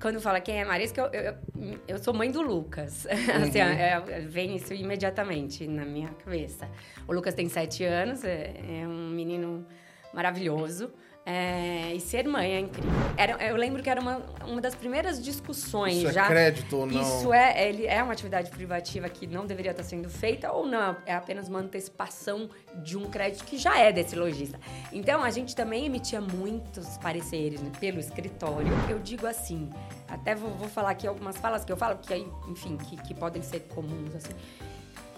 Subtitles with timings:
[0.00, 3.06] quando fala quem é Marisca, eu, eu, eu sou mãe do Lucas.
[3.30, 3.44] Uhum.
[3.44, 6.68] assim, é, vem isso imediatamente na minha cabeça.
[7.06, 9.66] O Lucas tem sete anos, é, é um menino
[10.12, 10.92] maravilhoso.
[11.24, 12.90] É, e ser mãe é incrível.
[13.16, 16.24] Era, eu lembro que era uma, uma das primeiras discussões Isso é já.
[16.24, 17.00] É crédito ou não?
[17.00, 20.96] Isso é, ele é uma atividade privativa que não deveria estar sendo feita ou não.
[21.04, 22.48] É apenas uma antecipação
[22.82, 24.58] de um crédito que já é desse lojista.
[24.92, 28.72] Então a gente também emitia muitos pareceres né, pelo escritório.
[28.88, 29.68] Eu digo assim,
[30.08, 33.14] até vou, vou, falar aqui algumas falas que eu falo, que aí, enfim, que, que
[33.14, 34.32] podem ser comuns assim.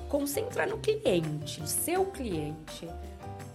[0.08, 2.86] Concentra no cliente, no seu cliente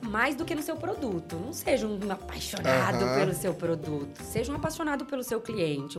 [0.02, 1.36] mais do que no seu produto.
[1.36, 3.16] Não seja um apaixonado uhum.
[3.16, 5.96] pelo seu produto, seja um apaixonado pelo seu cliente.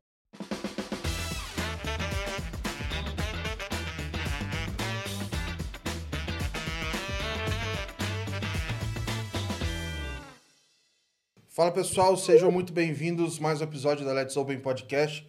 [11.49, 15.26] Fala pessoal, sejam muito bem-vindos mais um episódio da Let's Open Podcast.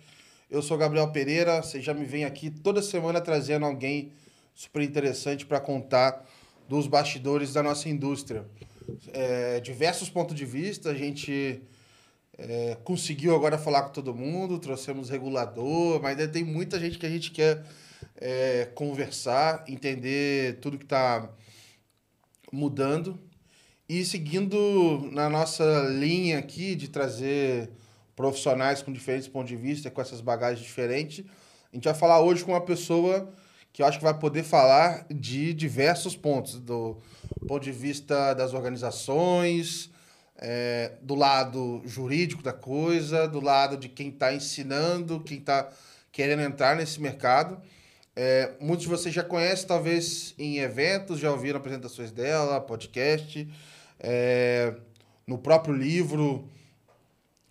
[0.47, 4.13] Eu sou Gabriel Pereira, você já me vem aqui toda semana trazendo alguém
[4.53, 6.23] super interessante para contar
[6.69, 8.45] dos bastidores da nossa indústria.
[9.11, 11.63] É, diversos pontos de vista, a gente
[12.37, 17.07] é, conseguiu agora falar com todo mundo, trouxemos regulador, mas ainda tem muita gente que
[17.07, 17.65] a gente quer
[18.15, 21.27] é, conversar, entender tudo que está
[22.53, 23.19] mudando.
[23.87, 27.71] E seguindo na nossa linha aqui de trazer
[28.15, 31.25] profissionais com diferentes pontos de vista, com essas bagagens diferentes,
[31.71, 33.33] a gente vai falar hoje com uma pessoa
[33.79, 36.97] que eu acho que vai poder falar de diversos pontos, do
[37.47, 39.89] ponto de vista das organizações,
[40.37, 45.69] é, do lado jurídico da coisa, do lado de quem está ensinando, quem está
[46.11, 47.57] querendo entrar nesse mercado.
[48.17, 53.47] É, muitos de vocês já conhecem, talvez em eventos, já ouviram apresentações dela, podcast,
[53.97, 54.73] é,
[55.25, 56.49] no próprio livro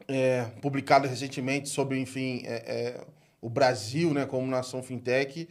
[0.06, 3.06] é, publicado recentemente sobre, enfim, é, é,
[3.40, 5.48] o Brasil né, como nação fintech.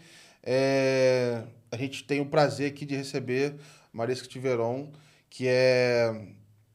[0.49, 3.55] É, a gente tem o prazer aqui de receber
[3.91, 4.89] Marisca Tiveron,
[5.29, 6.29] que é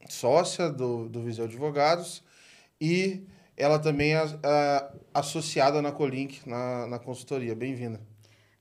[0.07, 2.23] sócia do, do Viseu Advogados
[2.79, 3.25] e
[3.57, 7.55] ela também é, é associada na Colink, na, na consultoria.
[7.55, 7.99] Bem-vinda.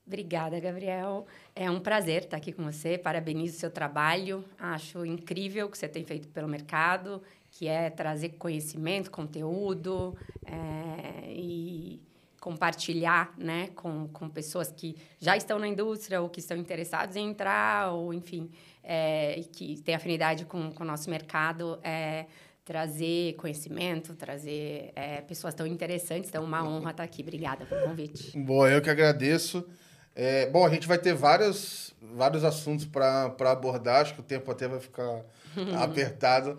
[0.07, 1.27] Obrigada, Gabriel.
[1.55, 2.97] É um prazer estar aqui com você.
[2.97, 4.43] Parabenizo o seu trabalho.
[4.59, 11.31] Acho incrível o que você tem feito pelo mercado, que é trazer conhecimento, conteúdo é,
[11.31, 12.01] e
[12.43, 17.31] compartilhar né, com, com pessoas que já estão na indústria ou que estão interessados em
[17.31, 18.51] entrar, ou enfim,
[18.83, 22.27] é, que têm afinidade com, com o nosso mercado, é,
[22.65, 26.31] trazer conhecimento, trazer é, pessoas tão interessantes.
[26.31, 27.23] Então, uma honra estar aqui.
[27.23, 28.37] Obrigada pelo convite.
[28.37, 29.65] Bom, eu que agradeço.
[30.13, 34.51] É, bom, a gente vai ter vários, vários assuntos para abordar, acho que o tempo
[34.51, 35.23] até vai ficar
[35.81, 36.59] apertado.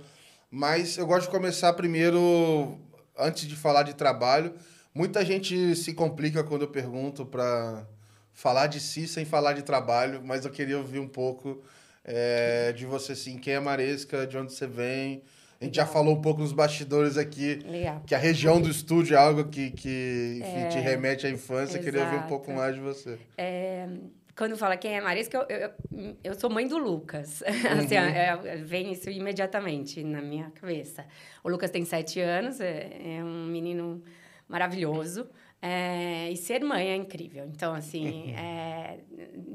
[0.50, 2.80] Mas eu gosto de começar primeiro,
[3.20, 4.54] antes de falar de trabalho,
[4.94, 7.86] Muita gente se complica quando eu pergunto para
[8.32, 11.62] falar de si sem falar de trabalho, mas eu queria ouvir um pouco
[12.04, 15.24] é, de você, assim, quem é Maresca, de onde você vem.
[15.60, 15.86] A gente Legal.
[15.88, 18.02] já falou um pouco nos bastidores aqui, Legal.
[18.06, 21.78] que a região do estúdio é algo que, que enfim, é, te remete à infância.
[21.78, 21.86] Exato.
[21.86, 23.18] Queria ouvir um pouco mais de você.
[23.38, 23.88] É,
[24.36, 27.42] quando fala quem é Marisca, eu, eu, eu sou mãe do Lucas.
[27.48, 27.80] Uhum.
[27.80, 31.06] assim, é, vem isso imediatamente na minha cabeça.
[31.44, 34.04] O Lucas tem sete anos, é, é um menino
[34.48, 35.28] maravilhoso.
[35.62, 37.46] É, e ser mãe é incrível.
[37.46, 39.00] Então, assim, é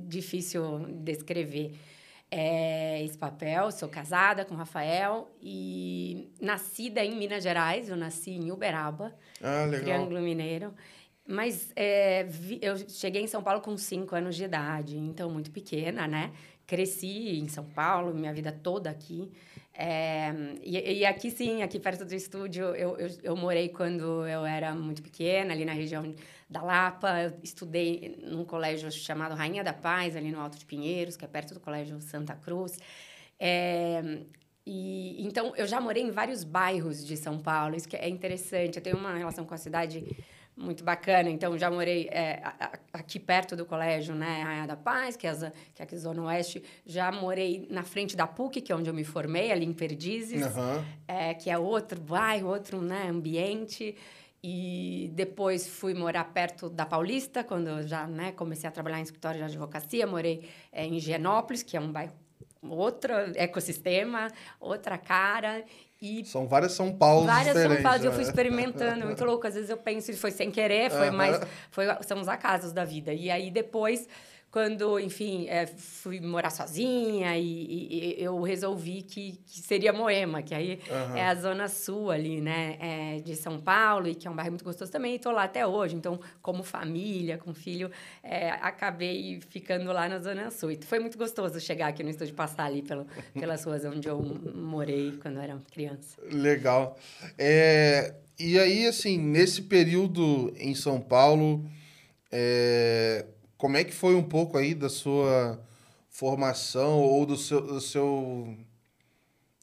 [0.07, 1.79] difícil descrever
[2.31, 3.71] é, esse papel.
[3.71, 7.89] Sou casada com o Rafael e nascida em Minas Gerais.
[7.89, 10.75] Eu nasci em Uberaba, ah, Triângulo Mineiro.
[11.27, 15.51] Mas é, vi, eu cheguei em São Paulo com cinco anos de idade, então muito
[15.51, 16.33] pequena, né?
[16.67, 19.31] Cresci em São Paulo, minha vida toda aqui.
[19.81, 20.35] É,
[20.65, 24.75] e, e, aqui sim, aqui perto do estúdio, eu, eu, eu, morei quando eu era
[24.75, 26.17] muito pequena, ali na região
[26.51, 27.23] da Lapa.
[27.23, 31.29] Eu estudei num colégio chamado Rainha da Paz, ali no Alto de Pinheiros, que é
[31.29, 32.77] perto do Colégio Santa Cruz.
[33.39, 34.03] É,
[34.67, 38.79] e, então, eu já morei em vários bairros de São Paulo, isso que é interessante.
[38.79, 40.05] Eu tenho uma relação com a cidade
[40.59, 41.31] muito bacana.
[41.31, 42.43] Então, já morei é,
[42.93, 46.23] aqui perto do colégio, né, Rainha da Paz, que é, a, que é aqui Zona
[46.25, 46.63] Oeste.
[46.85, 50.45] Já morei na frente da PUC, que é onde eu me formei, ali em Perdizes,
[50.57, 50.85] uhum.
[51.07, 53.95] é, que é outro bairro, outro né, ambiente.
[54.43, 59.03] E depois fui morar perto da Paulista, quando eu já né, comecei a trabalhar em
[59.03, 60.07] escritório de advocacia.
[60.07, 62.13] Morei é, em Higienópolis, que é um bairro
[62.71, 64.29] outro ecossistema,
[64.61, 65.65] outra cara.
[66.01, 68.29] E São várias São Paulo Várias São Paulo, eu fui né?
[68.29, 69.47] experimentando, muito louco.
[69.47, 71.41] Às vezes eu penso, foi sem querer, foi mais...
[71.71, 73.13] Foi, são os acasos da vida.
[73.13, 74.09] E aí, depois,
[74.59, 80.53] quando, enfim, é, fui morar sozinha e, e, eu resolvi que, que, seria Moema, que
[80.53, 81.17] aí uhum.
[81.17, 84.51] é a zona sul ali, né, é, de São Paulo, e que é um bairro
[84.51, 85.95] muito gostoso também, e tô lá até hoje.
[85.95, 87.89] Então, como família, com filho,
[88.21, 90.73] é, acabei ficando lá na zona sul.
[90.73, 93.07] E foi muito gostoso chegar aqui no estúdio, passar ali pelo,
[93.39, 94.21] pelas ruas onde eu
[94.57, 96.21] morei quando era criança.
[96.33, 96.99] Legal.
[97.39, 101.65] É, e aí, assim, nesse período em São Paulo,
[102.33, 103.25] é,
[103.59, 105.61] como é que foi um pouco aí da sua
[106.09, 108.57] formação ou do seu, do seu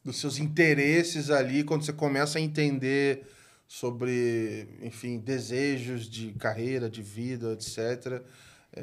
[0.04, 3.26] dos seus interesses ali quando você começa a entender
[3.66, 8.22] sobre, enfim, desejos de carreira, de vida, etc.
[8.72, 8.82] É,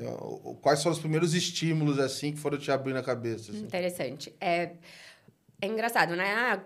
[0.61, 3.51] quais foram os primeiros estímulos assim que foram te abrindo a cabeça?
[3.51, 3.63] Assim?
[3.63, 4.33] Interessante.
[4.41, 4.71] É,
[5.63, 6.33] é engraçado, né?
[6.33, 6.61] Ah,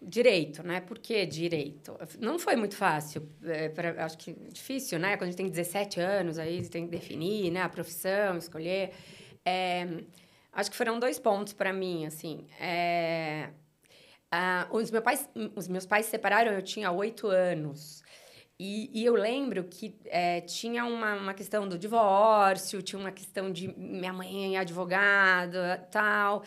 [0.00, 0.80] direito, né?
[0.80, 1.94] Por que direito?
[2.18, 3.28] Não foi muito fácil.
[3.44, 5.18] É, pra, acho que difícil, né?
[5.18, 7.60] Quando a gente tem 17 anos, aí tem que definir né?
[7.60, 8.94] a profissão, escolher.
[9.44, 9.86] É,
[10.50, 12.46] acho que foram dois pontos para mim, assim.
[12.58, 13.50] É,
[14.70, 18.02] os, meus pais, os meus pais se separaram, eu tinha oito anos.
[18.58, 23.52] E, e, eu lembro que é, tinha uma, uma questão do divórcio, tinha uma questão
[23.52, 26.44] de minha mãe é advogada, tal.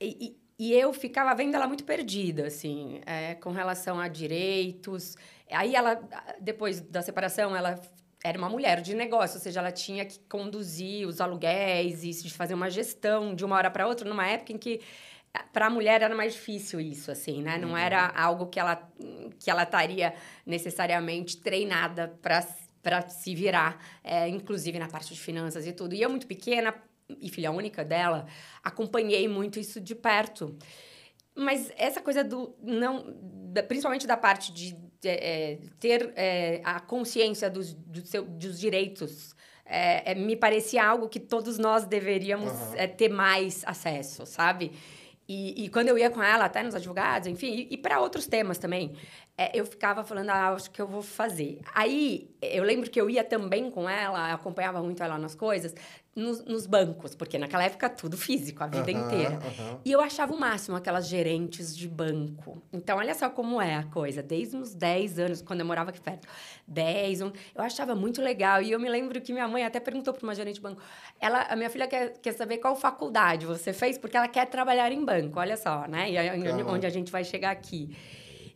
[0.00, 5.16] E, e eu ficava vendo ela muito perdida, assim, é, com relação a direitos.
[5.50, 6.00] Aí ela,
[6.40, 7.80] depois da separação, ela
[8.22, 12.54] era uma mulher de negócio, ou seja, ela tinha que conduzir os aluguéis e fazer
[12.54, 14.80] uma gestão de uma hora para outra, numa época em que
[15.52, 17.58] para a mulher era mais difícil isso, assim, né?
[17.58, 17.76] Não uhum.
[17.76, 18.88] era algo que ela
[19.40, 20.14] que ela estaria
[20.46, 22.46] necessariamente treinada para
[22.80, 25.92] para se virar, é, inclusive na parte de finanças e tudo.
[25.94, 26.72] E eu muito pequena
[27.20, 28.26] e filha única dela,
[28.62, 30.56] acompanhei muito isso de perto.
[31.34, 33.14] Mas essa coisa do não,
[33.66, 40.12] principalmente da parte de é, ter é, a consciência dos, do seu, dos direitos, é,
[40.12, 42.88] é me parecia algo que todos nós deveríamos uhum.
[42.96, 44.72] ter mais acesso, sabe?
[45.28, 48.26] E, e, quando eu ia com ela, até nos advogados, enfim, e, e para outros
[48.26, 48.94] temas também,
[49.42, 51.60] é, eu ficava falando, ah, acho que eu vou fazer.
[51.74, 55.74] Aí, eu lembro que eu ia também com ela, acompanhava muito ela nas coisas,
[56.14, 59.34] nos, nos, bancos, porque naquela época tudo físico, a vida uhum, inteira.
[59.34, 59.78] Uhum.
[59.84, 62.62] E eu achava o máximo aquelas gerentes de banco.
[62.72, 64.22] Então, olha só como é a coisa.
[64.22, 66.28] Desde uns 10 anos, quando eu morava aqui perto,
[66.68, 68.62] 10, um, eu achava muito legal.
[68.62, 70.80] E eu me lembro que minha mãe até perguntou para uma gerente de banco:
[71.18, 74.92] ela, a minha filha quer, quer saber qual faculdade você fez, porque ela quer trabalhar
[74.92, 76.10] em banco, olha só, né?
[76.10, 77.96] E aí, onde a gente vai chegar aqui.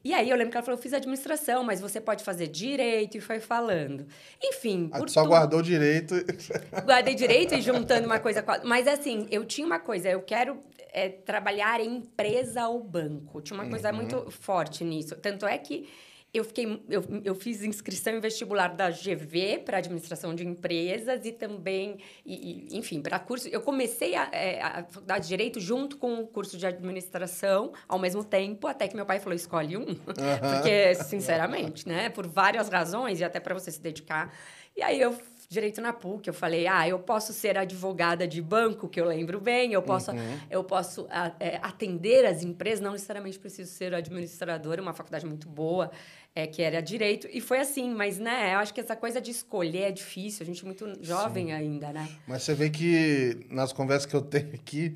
[0.06, 3.19] E aí eu lembro que ela falou, eu fiz administração, mas você pode fazer direito,
[3.19, 4.06] e foi falando.
[4.41, 6.14] Enfim, por Só tudo, guardou direito.
[6.87, 8.61] Guardei direito e juntando uma coisa com a...
[8.62, 10.62] Mas assim, eu tinha uma coisa, eu quero
[10.93, 13.43] é, trabalhar em empresa ou banco.
[13.43, 13.70] Tinha uma uhum.
[13.70, 15.17] coisa muito forte nisso.
[15.17, 15.88] Tanto é que
[16.37, 21.33] eu fiquei eu, eu fiz inscrição em vestibular da GV para administração de empresas e
[21.33, 25.97] também e, e, enfim para curso eu comecei a, é, a faculdade de direito junto
[25.97, 29.81] com o curso de administração ao mesmo tempo até que meu pai falou escolhe um
[29.81, 29.97] uhum.
[30.06, 34.32] porque sinceramente né por várias razões e até para você se dedicar
[34.77, 35.17] e aí eu
[35.49, 36.29] direito na PUC.
[36.29, 40.12] Eu falei, ah, eu posso ser advogada de banco, que eu lembro bem, eu posso,
[40.12, 40.39] uhum.
[40.50, 41.06] eu posso
[41.39, 45.91] é, atender as empresas, não necessariamente preciso ser administradora, uma faculdade muito boa
[46.37, 47.27] é, que era direito.
[47.33, 50.47] E foi assim, mas, né, eu acho que essa coisa de escolher é difícil, a
[50.47, 51.53] gente é muito jovem Sim.
[51.53, 52.06] ainda, né?
[52.29, 54.94] Mas você vê que nas conversas que eu tenho aqui,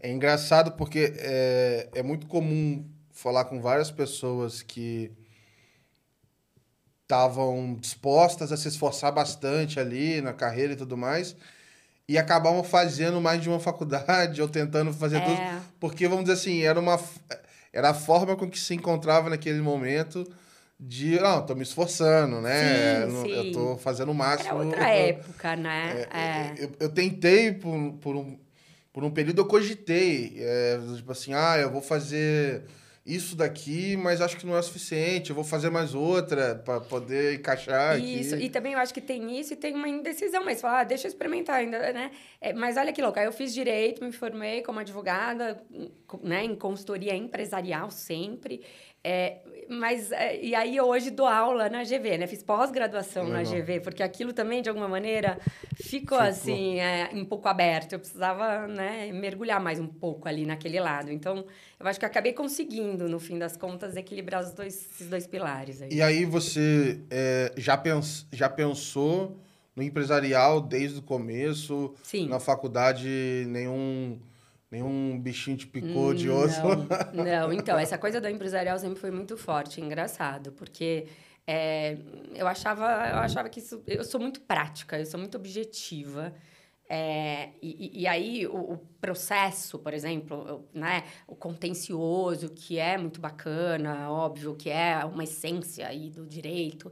[0.00, 5.12] é engraçado porque é, é muito comum falar com várias pessoas que
[7.02, 11.36] estavam dispostas a se esforçar bastante ali na carreira e tudo mais,
[12.08, 15.20] e acabavam fazendo mais de uma faculdade ou tentando fazer é.
[15.20, 16.98] tudo, porque vamos dizer assim, era uma
[17.74, 20.26] era a forma com que se encontrava naquele momento
[20.80, 23.04] de, não, tô me esforçando, né?
[23.06, 23.30] Sim, sim.
[23.32, 24.60] Eu tô fazendo o máximo.
[24.60, 26.06] Era outra eu, época, né?
[26.12, 26.54] É, é.
[26.56, 28.38] Eu, eu, tentei por, por, um,
[28.92, 32.64] por um período, eu cogitei, é, tipo assim, ah, eu vou fazer
[33.08, 37.36] isso daqui, mas acho que não é suficiente, eu vou fazer mais outra para poder
[37.36, 38.44] encaixar Isso, aqui.
[38.44, 41.06] e também eu acho que tem isso e tem uma indecisão, mas falar, ah, deixa
[41.06, 42.10] eu experimentar ainda, né?
[42.38, 45.58] É, mas olha que louco, aí eu fiz direito, me formei como advogada,
[46.22, 48.60] né, em consultoria empresarial sempre,
[49.08, 49.38] é,
[49.70, 52.26] mas, é, e aí hoje dou aula na GV, né?
[52.26, 55.38] Fiz pós-graduação na GV, porque aquilo também, de alguma maneira,
[55.74, 56.18] ficou, ficou.
[56.18, 57.94] assim, é, um pouco aberto.
[57.94, 61.10] Eu precisava né, mergulhar mais um pouco ali naquele lado.
[61.10, 61.46] Então,
[61.80, 65.80] eu acho que acabei conseguindo, no fim das contas, equilibrar os dois, esses dois pilares.
[65.80, 65.90] Aí.
[65.90, 69.38] E aí você é, já, pens, já pensou
[69.74, 71.94] no empresarial desde o começo?
[72.02, 72.28] Sim.
[72.28, 74.18] Na faculdade, nenhum
[74.70, 76.60] Nenhum bichinho te picou hum, de osso?
[77.14, 81.06] Não, não, então, essa coisa do empresarial sempre foi muito forte, engraçado, porque
[81.46, 81.96] é,
[82.34, 83.82] eu, achava, eu achava que isso.
[83.86, 86.34] Eu sou muito prática, eu sou muito objetiva.
[86.90, 93.20] É, e, e, aí o, o, processo, por exemplo, né, o contencioso, que é muito
[93.20, 96.90] bacana, óbvio, que é uma essência aí do direito,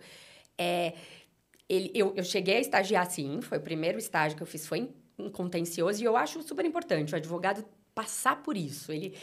[0.59, 0.93] é,
[1.69, 4.81] ele, eu, eu cheguei a estagiar sim, foi o primeiro estágio que eu fiz, foi
[4.81, 4.95] em
[5.33, 9.17] contencioso, e eu acho super importante o advogado passar por isso, ele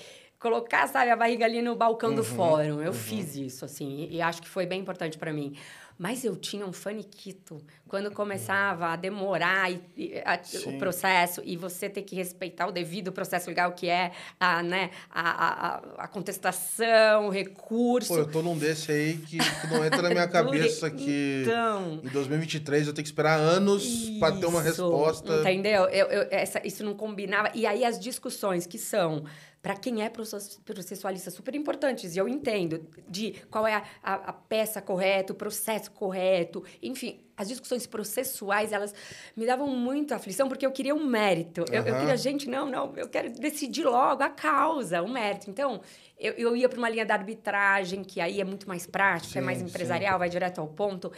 [0.44, 2.82] colocar, sabe, a barriga ali no balcão uhum, do fórum.
[2.82, 2.94] Eu uhum.
[2.94, 5.56] fiz isso, assim, e, e acho que foi bem importante para mim.
[5.98, 11.56] Mas eu tinha um faniquito quando começava a demorar e, e a, o processo e
[11.56, 16.08] você ter que respeitar o devido processo legal, que é a, né, a, a, a
[16.08, 18.10] contestação, o recurso.
[18.10, 22.02] Pô, eu tô num desse aí que, que não entra na minha cabeça que então,
[22.04, 25.42] em 2023 eu tenho que esperar anos para ter uma resposta.
[25.42, 25.86] Entendeu?
[25.86, 27.52] Eu, eu, essa, isso não combinava.
[27.54, 29.24] E aí as discussões que são
[29.64, 32.18] para quem é processualista super importantes.
[32.18, 36.66] E eu entendo de qual é a, a, a, peça correta, o processo correto.
[36.82, 38.94] Enfim, as discussões processuais, elas
[39.38, 41.62] me davam muita aflição, porque eu queria um mérito.
[41.62, 41.76] Uhum.
[41.76, 45.50] Eu, eu, queria, gente, não, não, eu quero decidir logo a causa, o mérito.
[45.50, 45.80] Então,
[46.20, 49.32] eu, eu ia para uma linha da arbitragem, que aí é muito mais prática, é
[49.32, 50.20] sim, é mais empresarial, sim.
[50.20, 51.10] vai direto ao ponto.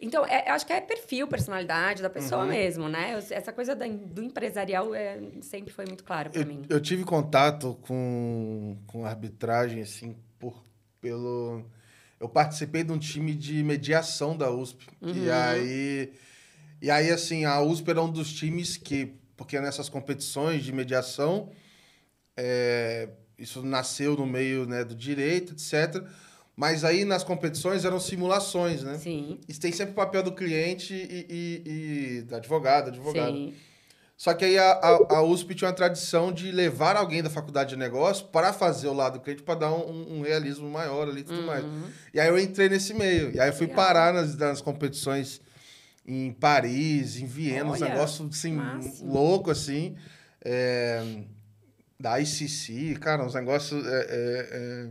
[0.00, 2.48] Então, é, eu acho que é perfil, personalidade da pessoa uhum.
[2.48, 3.18] mesmo, né?
[3.30, 6.62] Essa coisa do empresarial é, sempre foi muito claro para mim.
[6.68, 10.64] Eu tive contato com, com arbitragem, assim, por,
[11.00, 11.64] pelo...
[12.18, 14.86] Eu participei de um time de mediação da USP.
[15.00, 15.14] Uhum.
[15.14, 16.12] E aí...
[16.82, 19.14] E aí, assim, a USP era um dos times que...
[19.36, 21.50] Porque nessas competições de mediação...
[22.36, 23.08] É,
[23.38, 26.02] isso nasceu no meio né, do direito, etc.,
[26.56, 28.96] mas aí nas competições eram simulações, né?
[28.98, 29.40] Sim.
[29.48, 33.34] E tem sempre o papel do cliente e, e, e da advogada, advogado.
[33.34, 33.54] Sim.
[34.16, 37.70] Só que aí a, a, a, USP tinha uma tradição de levar alguém da faculdade
[37.70, 41.22] de negócio para fazer o lado do cliente, para dar um, um, realismo maior ali
[41.22, 41.46] e tudo uhum.
[41.46, 41.64] mais.
[42.12, 43.34] E aí eu entrei nesse meio.
[43.34, 43.84] E aí eu fui Legal.
[43.84, 45.40] parar nas, nas competições
[46.06, 49.12] em Paris, em Viena, Olha, uns negócios assim, máximo.
[49.12, 49.96] louco assim.
[50.44, 51.02] É,
[51.98, 53.84] da ICC, cara, uns negócios.
[53.84, 54.88] É, é, é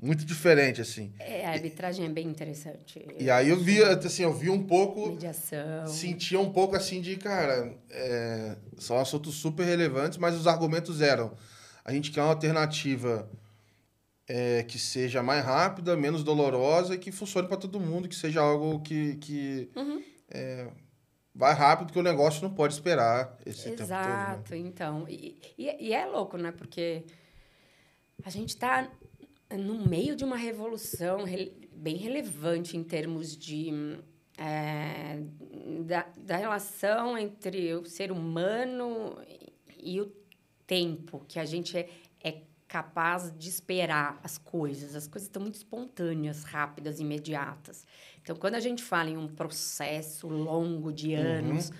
[0.00, 1.12] muito diferente, assim.
[1.18, 3.06] É, a arbitragem é bem interessante.
[3.18, 5.08] E aí eu vi, assim, eu vi um pouco...
[5.08, 5.86] Mediação.
[5.86, 11.34] Sentia um pouco, assim, de, cara, é, são assuntos super relevantes, mas os argumentos eram,
[11.84, 13.30] a gente quer uma alternativa
[14.28, 18.40] é, que seja mais rápida, menos dolorosa e que funcione para todo mundo, que seja
[18.40, 19.16] algo que...
[19.16, 20.02] que uhum.
[20.30, 20.68] é,
[21.34, 23.90] vai rápido, porque o negócio não pode esperar esse Exato, tempo todo.
[23.90, 24.58] Exato, né?
[24.58, 25.06] então.
[25.06, 26.50] E, e, e é louco, né?
[26.50, 27.04] Porque
[28.24, 28.90] a gente está
[29.50, 31.24] no meio de uma revolução
[31.72, 33.70] bem relevante em termos de
[34.38, 35.18] é,
[35.84, 39.18] da, da relação entre o ser humano
[39.78, 40.12] e o
[40.66, 41.88] tempo que a gente é,
[42.22, 44.94] é capaz de esperar as coisas.
[44.94, 47.86] As coisas estão muito espontâneas, rápidas, imediatas.
[48.22, 51.20] Então, quando a gente fala em um processo longo de uhum.
[51.20, 51.76] anos uhum.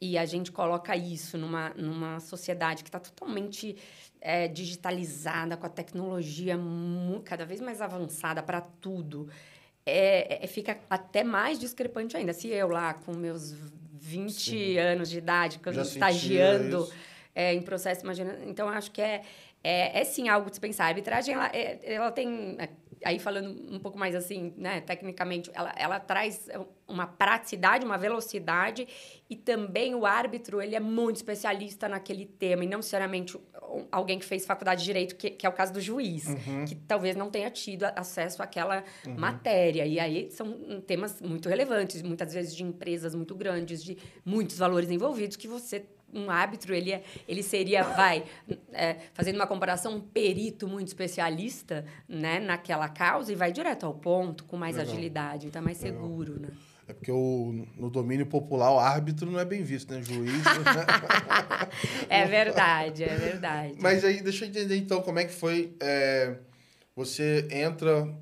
[0.00, 3.76] e a gente coloca isso numa, numa sociedade que está totalmente
[4.20, 6.58] é, digitalizada, com a tecnologia
[7.24, 9.28] cada vez mais avançada para tudo,
[9.86, 12.32] é, é, fica até mais discrepante ainda.
[12.32, 13.52] Se eu lá, com meus
[14.00, 14.78] 20 Sim.
[14.78, 16.88] anos de idade, quando estagiando
[17.34, 18.38] é, em processo, imagina.
[18.46, 19.22] Então, acho que é,
[19.62, 20.84] é, é sim algo de se pensar.
[20.84, 22.56] A arbitragem, ela, é, ela tem
[23.04, 26.48] aí falando um pouco mais assim, né, tecnicamente, ela, ela traz
[26.86, 28.86] uma praticidade, uma velocidade
[29.28, 33.38] e também o árbitro, ele é muito especialista naquele tema e não necessariamente
[33.90, 36.64] alguém que fez faculdade de direito, que, que é o caso do juiz, uhum.
[36.66, 39.14] que talvez não tenha tido acesso àquela uhum.
[39.16, 39.86] matéria.
[39.86, 44.90] E aí são temas muito relevantes, muitas vezes de empresas muito grandes, de muitos valores
[44.90, 48.24] envolvidos que você um árbitro, ele, é, ele seria, vai,
[48.72, 53.94] é, fazendo uma comparação, um perito muito especialista né, naquela causa e vai direto ao
[53.94, 54.92] ponto, com mais Legal.
[54.92, 56.02] agilidade, é mais Legal.
[56.02, 56.48] seguro, né?
[56.90, 60.02] É porque o, no domínio popular o árbitro não é bem visto, né?
[60.02, 60.42] Juiz.
[62.10, 63.74] é verdade, é verdade.
[63.80, 65.76] Mas aí, deixa eu entender então como é que foi.
[65.80, 66.34] É,
[66.96, 68.12] você entra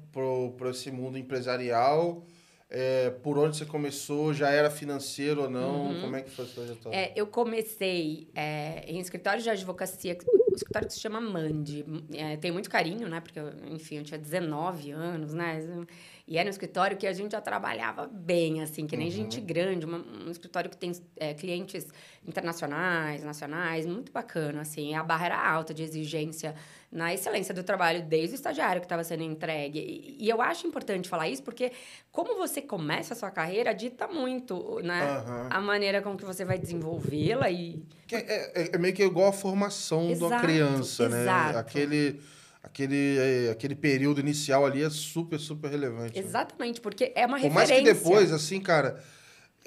[0.59, 2.27] para esse mundo empresarial
[2.71, 4.35] é, por onde você começou?
[4.35, 5.87] Já era financeiro ou não?
[5.87, 6.01] Uhum.
[6.03, 6.97] Como é que foi a sua trajetória?
[6.97, 10.19] É, eu comecei é, em escritório de advocacia,
[10.51, 11.85] o escritório que se chama Mandi.
[12.13, 13.21] É, tenho muito carinho, né?
[13.21, 15.87] Porque, enfim, eu tinha 19 anos, né?
[16.29, 19.13] E era um escritório que a gente já trabalhava bem, assim, que nem uhum.
[19.13, 21.87] gente grande, uma, um escritório que tem é, clientes
[22.27, 24.95] internacionais, nacionais, muito bacana, assim.
[24.95, 26.55] A barra era alta de exigência
[26.93, 29.79] na excelência do trabalho desde o estagiário que estava sendo entregue.
[29.79, 31.73] E, e, eu acho importante falar isso porque
[32.13, 35.25] como você começa a sua carreira dita muito, né?
[35.27, 35.47] Uhum.
[35.49, 37.83] A maneira com que você vai desenvolvê-la e...
[38.13, 41.53] É, é, é, meio que igual a formação exato, da criança, exato.
[41.55, 41.59] né?
[41.59, 42.21] Aquele
[42.69, 46.19] aquele, é, aquele período inicial ali é super, super relevante.
[46.19, 46.27] Né?
[46.27, 46.83] Exatamente, né?
[46.83, 47.51] porque é uma Por referência.
[47.51, 49.03] Por mais que depois, assim, cara,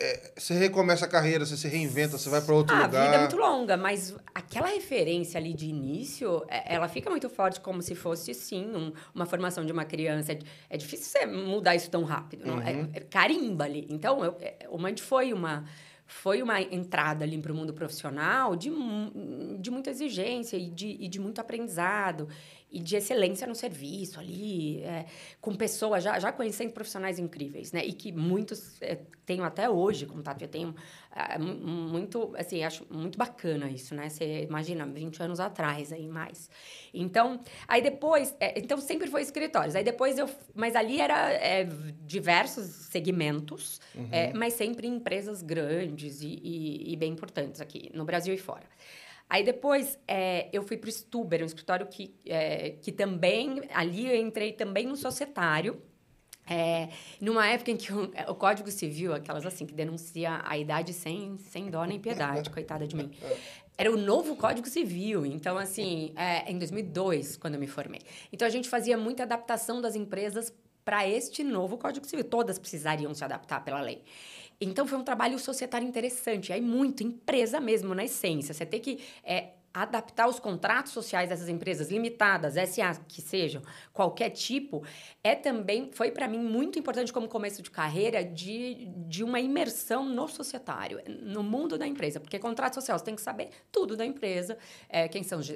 [0.02, 3.02] é, você recomeça a carreira, você se reinventa, você vai para outro ah, lugar.
[3.02, 7.30] A vida é muito longa, mas aquela referência ali de início, é, ela fica muito
[7.30, 10.32] forte como se fosse, sim, um, uma formação de uma criança.
[10.32, 10.40] É,
[10.72, 12.50] é, difícil você mudar isso tão rápido.
[12.50, 12.62] Uhum.
[12.62, 13.86] É, é, carimba ali.
[13.90, 15.66] Então, eu, é, o Mind foi uma
[16.12, 18.70] foi uma entrada ali para o mundo profissional de,
[19.60, 22.28] de muita exigência e de, e de muito aprendizado
[22.72, 25.06] e de excelência no serviço ali, é,
[25.42, 27.84] com pessoas, já, já conhecendo profissionais incríveis, né?
[27.86, 30.74] E que muitos é, tenho até hoje contato, eu tenho
[31.14, 34.08] é, muito, assim, acho muito bacana isso, né?
[34.08, 36.50] Você imagina, 20 anos atrás aí mais.
[36.94, 39.76] Então, aí depois, é, então sempre foi escritórios.
[39.76, 41.68] Aí depois eu, mas ali era é,
[42.06, 44.08] diversos segmentos, uhum.
[44.12, 48.66] É, mas sempre empresas grandes e, e, e bem importantes aqui no Brasil e fora.
[49.32, 54.06] Aí depois é, eu fui para o Stuber, um escritório que, é, que também, ali
[54.06, 55.82] eu entrei também no societário.
[56.46, 56.90] É,
[57.22, 61.38] numa época em que o, o, Código Civil, aquelas assim, que denuncia a idade sem,
[61.38, 63.10] sem dó nem piedade, coitada de mim.
[63.78, 65.26] Era o novo Código Civil.
[65.26, 68.02] Então, assim, é, em 2002, quando eu me formei.
[68.34, 72.26] Então, a gente fazia muita adaptação das empresas para este novo Código Civil.
[72.26, 74.04] Todas precisariam se adaptar pela lei.
[74.62, 76.54] Então foi um trabalho societário interessante.
[76.54, 78.54] Aí muito empresa mesmo, na essência.
[78.54, 83.62] Você tem que é, adaptar os contratos sociais dessas empresas limitadas, SA que sejam,
[83.94, 84.84] qualquer tipo,
[85.24, 90.04] é também, foi para mim muito importante como começo de carreira de, de uma imersão
[90.06, 94.06] no societário, no mundo da empresa, porque contrato social você tem que saber tudo da
[94.06, 94.58] empresa,
[94.90, 95.50] é, quem são os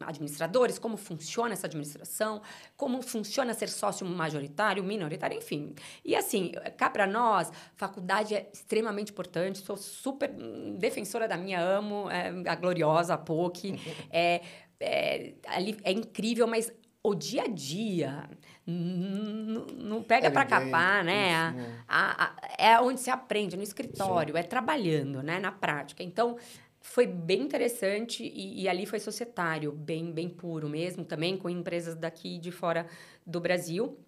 [0.00, 2.40] administradores, como funciona essa administração,
[2.76, 5.74] como funciona ser sócio majoritário, minoritário, enfim.
[6.04, 10.30] E assim, cá para nós, faculdade é extremamente importante, sou super
[10.78, 13.80] defensora da minha, amo é, a gloriosa, a que
[14.10, 14.42] é,
[14.80, 18.28] é, ali é incrível, mas o dia a dia
[18.66, 21.34] não pega é para capar, né?
[21.34, 21.54] A,
[21.88, 24.40] a, a, é onde se aprende, no escritório, Sim.
[24.40, 25.38] é trabalhando, né?
[25.38, 26.02] Na prática.
[26.02, 26.36] Então,
[26.80, 31.94] foi bem interessante e, e, ali foi societário, bem, bem puro mesmo, também com empresas
[31.94, 32.86] daqui de fora
[33.26, 33.98] do Brasil.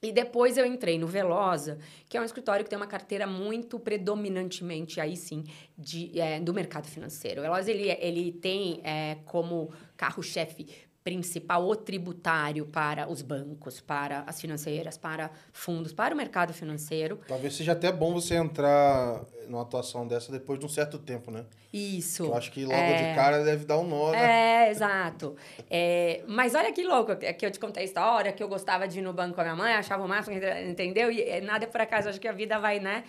[0.00, 3.80] E depois eu entrei no Velosa, que é um escritório que tem uma carteira muito
[3.80, 5.44] predominantemente, aí sim,
[5.76, 7.40] de, é, do mercado financeiro.
[7.40, 10.68] O Velosa, ele, ele tem é, como carro-chefe
[11.08, 17.18] principal o tributário para os bancos, para as financeiras, para fundos, para o mercado financeiro.
[17.26, 21.46] Talvez seja até bom você entrar numa atuação dessa depois de um certo tempo, né?
[21.72, 22.24] Isso.
[22.24, 23.08] Eu acho que logo é...
[23.08, 24.66] de cara deve dar um nó, né?
[24.66, 25.34] É, exato.
[25.70, 28.98] é, mas olha que louco, que eu te contei a história, que eu gostava de
[28.98, 30.36] ir no banco com a minha mãe, achava o máximo,
[30.68, 31.10] entendeu?
[31.10, 33.02] E é, nada é por acaso, acho que a vida vai, né?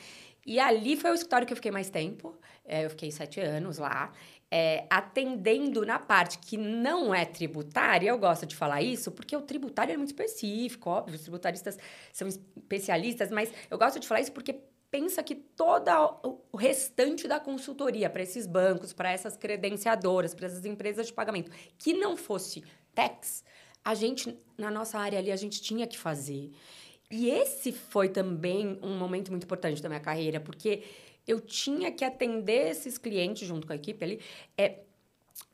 [0.45, 2.33] E ali foi o escritório que eu fiquei mais tempo.
[2.65, 4.13] É, eu fiquei sete anos lá
[4.51, 9.41] é, atendendo na parte que não é tributária, eu gosto de falar isso, porque o
[9.41, 11.77] tributário é muito específico, óbvio, os tributaristas
[12.11, 14.59] são especialistas, mas eu gosto de falar isso porque
[14.89, 15.89] pensa que todo
[16.51, 21.51] o restante da consultoria para esses bancos, para essas credenciadoras, para essas empresas de pagamento,
[21.77, 22.63] que não fosse
[22.95, 23.43] tax,
[23.85, 26.51] a gente, na nossa área ali, a gente tinha que fazer.
[27.11, 30.83] E esse foi também um momento muito importante da minha carreira, porque
[31.29, 34.19] eu tinha que atender esses clientes junto com a equipe ali.
[34.57, 34.79] É,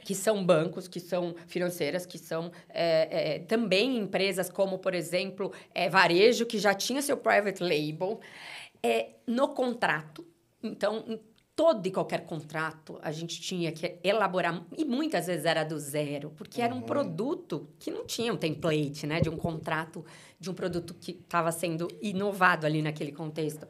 [0.04, 5.52] que são bancos, que são financeiras, que são é, é, também empresas como, por exemplo,
[5.74, 8.20] é, varejo, que já tinha seu private label,
[8.82, 10.26] é, no contrato.
[10.62, 11.20] Então,
[11.56, 16.32] todo e qualquer contrato a gente tinha que elaborar, e muitas vezes era do zero,
[16.36, 16.66] porque uhum.
[16.66, 16.84] era um uhum.
[16.84, 20.06] produto que não tinha um template, né, de um contrato,
[20.40, 23.68] de um produto que estava sendo inovado ali naquele contexto.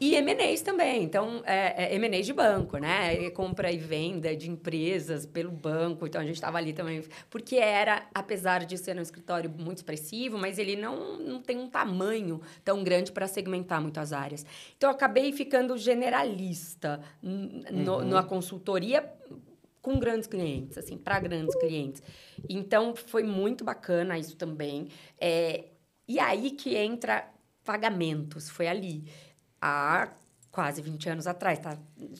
[0.00, 1.02] E M&As também.
[1.02, 3.28] Então, é, é M&As de banco, né?
[3.30, 6.06] Compra e venda de empresas pelo banco.
[6.06, 7.02] Então, a gente estava ali também.
[7.28, 11.68] Porque era, apesar de ser um escritório muito expressivo, mas ele não, não tem um
[11.68, 14.46] tamanho tão grande para segmentar muitas áreas.
[14.76, 18.04] Então, eu acabei ficando generalista no, uhum.
[18.08, 19.12] na consultoria
[19.82, 22.02] com grandes clientes, assim, para grandes clientes.
[22.48, 24.88] Então, foi muito bacana isso também.
[25.20, 25.64] É,
[26.08, 27.28] e aí que entra
[27.62, 29.04] pagamentos, foi ali
[29.60, 30.12] há
[30.50, 31.76] quase 20 anos atrás, tá,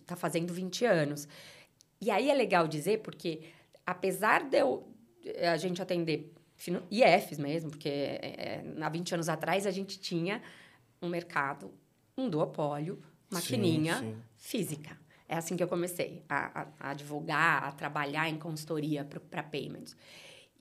[0.06, 1.26] tá fazendo 20 anos.
[2.00, 3.42] E aí é legal dizer, porque
[3.86, 4.86] apesar de eu,
[5.50, 6.32] a gente atender
[6.90, 10.42] IFs mesmo, porque é, há 20 anos atrás a gente tinha
[11.00, 11.72] um mercado,
[12.16, 14.22] um duopólio, maquininha sim, sim.
[14.36, 14.98] física.
[15.28, 19.96] É assim que eu comecei a, a, a advogar, a trabalhar em consultoria para payments.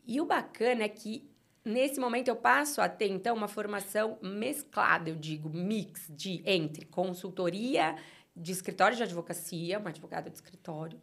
[0.07, 1.29] E o bacana é que
[1.65, 6.85] Nesse momento, eu passo a ter, então, uma formação mesclada, eu digo, mix de entre
[6.85, 7.95] consultoria
[8.35, 11.01] de escritório de advocacia, uma advogada de escritório,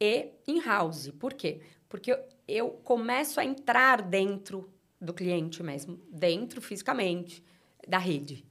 [0.00, 1.10] e in-house.
[1.18, 1.60] Por quê?
[1.88, 2.16] Porque
[2.46, 7.42] eu começo a entrar dentro do cliente mesmo, dentro fisicamente
[7.88, 8.44] da rede.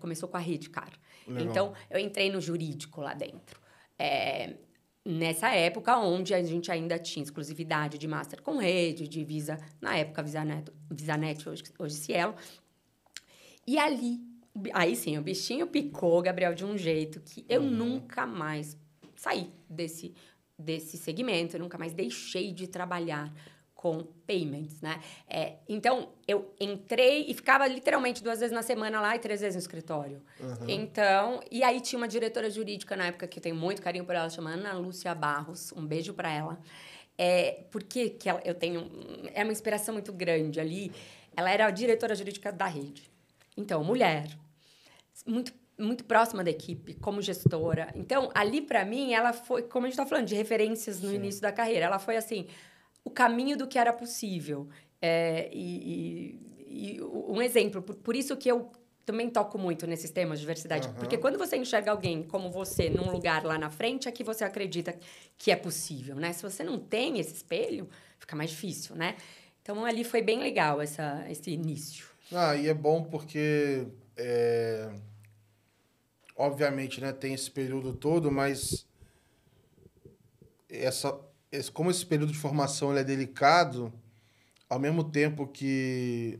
[0.00, 0.92] Começou com a rede, cara.
[1.26, 1.44] Legal.
[1.44, 3.60] Então, eu entrei no jurídico lá dentro.
[3.98, 4.56] É,
[5.10, 9.96] nessa época, onde a gente ainda tinha exclusividade de Master com rede, de Visa, na
[9.96, 12.34] época, VisaNet, VisaNet hoje, hoje Cielo.
[13.66, 14.20] E ali,
[14.74, 17.70] aí sim, o bichinho picou, Gabriel, de um jeito que eu Uhum.
[17.70, 18.76] nunca mais
[19.16, 20.14] saí desse,
[20.58, 23.32] desse segmento, eu nunca mais deixei de trabalhar
[23.78, 25.00] com payments, né?
[25.28, 29.54] É, então, eu entrei e ficava literalmente duas vezes na semana lá e três vezes
[29.54, 30.20] no escritório.
[30.66, 34.16] Então, e aí tinha uma diretora jurídica na época que eu tenho muito carinho por
[34.16, 35.70] ela, chama Ana Lúcia Barros.
[35.76, 36.58] Um beijo para ela.
[37.16, 38.90] É, por que que ela, eu tenho...
[39.32, 40.90] É uma inspiração muito grande ali.
[41.36, 43.08] Ela era a diretora jurídica da rede.
[43.56, 44.26] Então, mulher,
[45.24, 47.92] muito muito próxima da equipe, como gestora.
[47.94, 51.14] Então, ali para mim, ela foi, como a gente está falando, de referências no Sim.
[51.14, 51.86] início da carreira.
[51.86, 52.48] Ela foi assim,
[53.04, 54.68] o caminho do que era possível.
[55.00, 58.70] É, e, e- e um exemplo, por, por isso que eu
[59.06, 60.88] também toco muito nesses temas de diversidade.
[60.88, 60.98] Aham.
[60.98, 64.44] Porque quando você enxerga alguém como você num lugar lá na frente, é que você
[64.44, 64.94] acredita
[65.38, 66.32] que é possível, né?
[66.34, 69.16] Se você não tem esse espelho, fica mais difícil, né?
[69.62, 72.06] Então, ali foi bem legal essa, esse início.
[72.30, 74.90] Ah, e é bom porque, é,
[76.36, 78.86] obviamente, né, tem esse período todo, mas
[80.68, 81.18] essa,
[81.50, 83.92] esse, como esse período de formação ele é delicado,
[84.68, 86.38] ao mesmo tempo que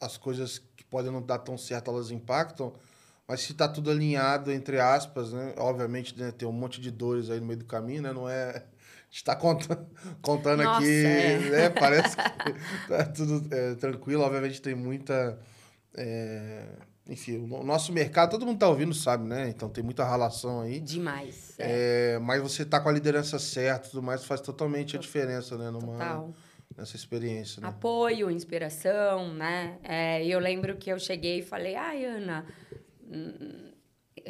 [0.00, 2.72] as coisas que podem não dar tão certo, elas impactam,
[3.28, 7.30] mas se está tudo alinhado, entre aspas, né, obviamente né, tem um monte de dores
[7.30, 8.50] aí no meio do caminho, né, não é...
[8.50, 9.86] A gente está contando,
[10.22, 11.38] contando Nossa, aqui, é.
[11.50, 11.70] né?
[11.70, 14.22] Parece que tá tudo é, tranquilo.
[14.22, 15.36] Obviamente tem muita.
[15.96, 16.64] é,
[17.08, 19.48] enfim, o nosso mercado, todo mundo tá ouvindo, sabe, né?
[19.48, 20.80] Então tem muita relação aí.
[20.80, 21.54] Demais.
[21.58, 25.00] É, É, mas você tá com a liderança certa e tudo mais, faz totalmente a
[25.00, 25.70] diferença, né?
[25.70, 26.34] Numa, total.
[26.76, 27.68] nessa experiência, né?
[27.68, 29.78] apoio, inspiração, né?
[29.82, 32.46] É, eu lembro que eu cheguei e falei, ai, Ana,
[33.02, 33.72] hum,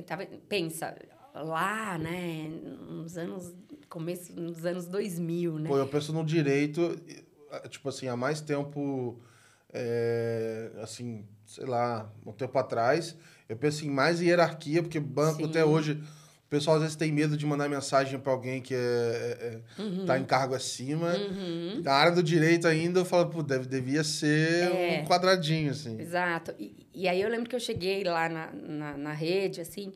[0.06, 0.96] tava, pensa,
[1.35, 2.48] lá, né,
[2.88, 3.54] nos anos,
[3.88, 5.68] começo nos anos 2000, né?
[5.68, 6.96] Pô, eu penso no direito,
[7.68, 9.20] tipo assim, há mais tempo,
[9.72, 13.16] é, assim, sei lá, um tempo atrás,
[13.48, 15.46] eu penso em mais hierarquia, porque banco Sim.
[15.46, 15.92] até hoje,
[16.46, 20.04] o pessoal às vezes tem medo de mandar mensagem para alguém que é, é, é-
[20.06, 21.12] tá em cargo acima.
[21.16, 21.80] Uhum.
[21.82, 25.00] Na área do direito ainda, eu falo, pô, deve, devia ser É.
[25.02, 26.00] um quadradinho, assim.
[26.00, 26.54] Exato.
[26.56, 29.92] E, e aí eu lembro que eu cheguei lá na, na, na rede, assim,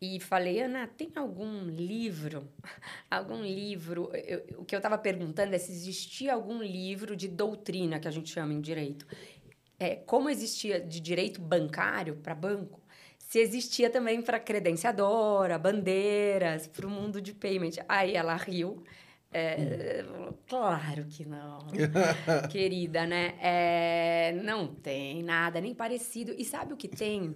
[0.00, 2.48] e falei, Ana, tem algum livro?
[3.10, 4.08] Algum livro?
[4.14, 8.10] Eu- o que eu estava perguntando é se existia algum livro de doutrina, que a
[8.10, 9.04] gente chama em direito.
[9.80, 12.80] É, como existia de direito bancário para banco,
[13.18, 17.82] se existia também para credenciadora, bandeiras, para o mundo de payment.
[17.88, 18.84] Aí ela riu.
[19.32, 20.04] É,
[20.46, 21.60] claro que não,
[22.50, 23.34] querida, né?
[23.40, 26.34] É, não tem nada nem parecido.
[26.36, 27.34] E sabe o que tem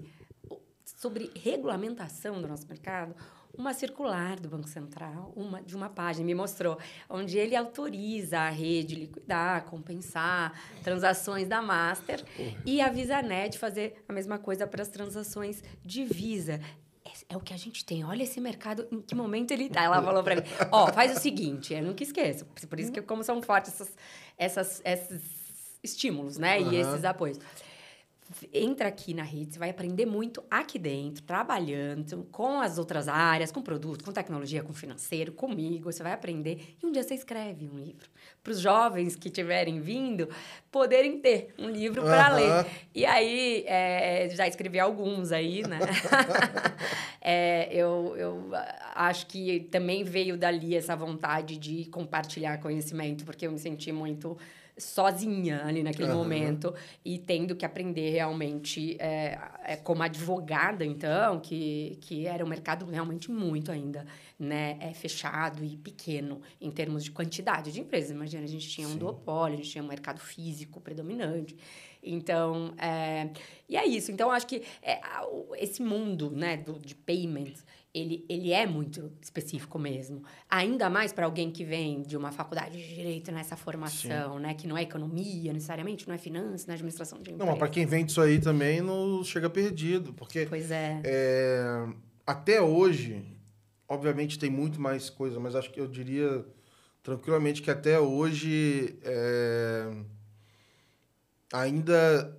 [0.84, 3.14] sobre regulamentação do nosso mercado?
[3.56, 8.50] Uma circular do Banco Central, uma de uma página, me mostrou, onde ele autoriza a
[8.50, 12.24] rede liquidar, compensar transações da Master
[12.66, 16.60] e a VisaNet fazer a mesma coisa para as transações de Visa.
[17.04, 18.04] É, é o que a gente tem.
[18.04, 19.82] Olha esse mercado, em que momento ele tá.
[19.82, 22.44] Ela falou para mim: Ó, faz o seguinte, eu nunca esqueço.
[22.68, 23.94] Por isso que, como são fortes essas,
[24.36, 25.22] essas, esses
[25.82, 26.60] estímulos, né?
[26.60, 26.80] E Aham.
[26.80, 27.38] esses apoios.
[28.52, 33.52] Entra aqui na rede, você vai aprender muito aqui dentro, trabalhando com as outras áreas,
[33.52, 35.92] com produto, com tecnologia, com financeiro, comigo.
[35.92, 38.08] Você vai aprender e um dia você escreve um livro.
[38.42, 40.28] Para os jovens que estiverem vindo
[40.72, 42.36] poderem ter um livro para Aham.
[42.36, 42.66] ler.
[42.94, 45.80] E aí, é, já escrevi alguns aí, né?
[47.26, 48.50] É, eu, eu
[48.94, 54.36] acho que também veio dali essa vontade de compartilhar conhecimento, porque eu me senti muito
[54.76, 56.18] sozinha ali naquele Aham.
[56.18, 62.48] momento e tendo que aprender realmente é, é, como advogada, então, que, que era um
[62.48, 64.04] mercado realmente muito ainda
[64.38, 68.10] né, é, fechado e pequeno em termos de quantidade de empresas.
[68.10, 68.98] Imagina, a gente tinha um Sim.
[68.98, 71.56] duopólio, a gente tinha um mercado físico predominante.
[72.02, 73.30] Então, é,
[73.68, 74.12] e é isso.
[74.12, 75.00] Então, acho que é,
[75.56, 80.24] esse mundo né, do, de payments, ele, ele é muito específico mesmo.
[80.50, 84.52] Ainda mais para alguém que vem de uma faculdade de direito nessa formação, né?
[84.54, 87.50] Que não é economia necessariamente, não é finanças, não é administração de Não, empresa.
[87.52, 91.00] mas para quem vem disso aí também não chega perdido, porque Pois é.
[91.04, 91.86] é,
[92.26, 93.24] até hoje,
[93.88, 96.44] obviamente tem muito mais coisa, mas acho que eu diria
[97.00, 99.92] tranquilamente que até hoje é,
[101.52, 102.36] ainda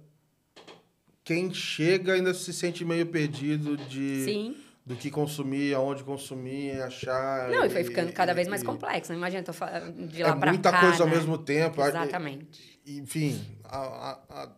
[1.24, 4.56] quem chega ainda se sente meio perdido de Sim.
[4.86, 7.50] Do que consumir, aonde consumir, achar.
[7.50, 9.12] Não, e foi ficando cada vez e- mais complexo.
[9.12, 11.16] Não imagina, eu tô falando de É lá pra muita cá, coisa ao né?
[11.16, 11.82] mesmo tempo.
[11.82, 12.80] Exatamente.
[12.88, 14.52] enfim, a- a- a-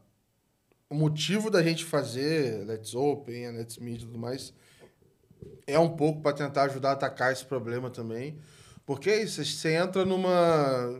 [0.90, 4.54] o motivo da gente fazer Let's Open, Let's Meet e tudo mais,
[5.66, 8.38] é um pouco para tentar ajudar a atacar esse problema também.
[8.86, 11.00] Porque é isso, você entra numa,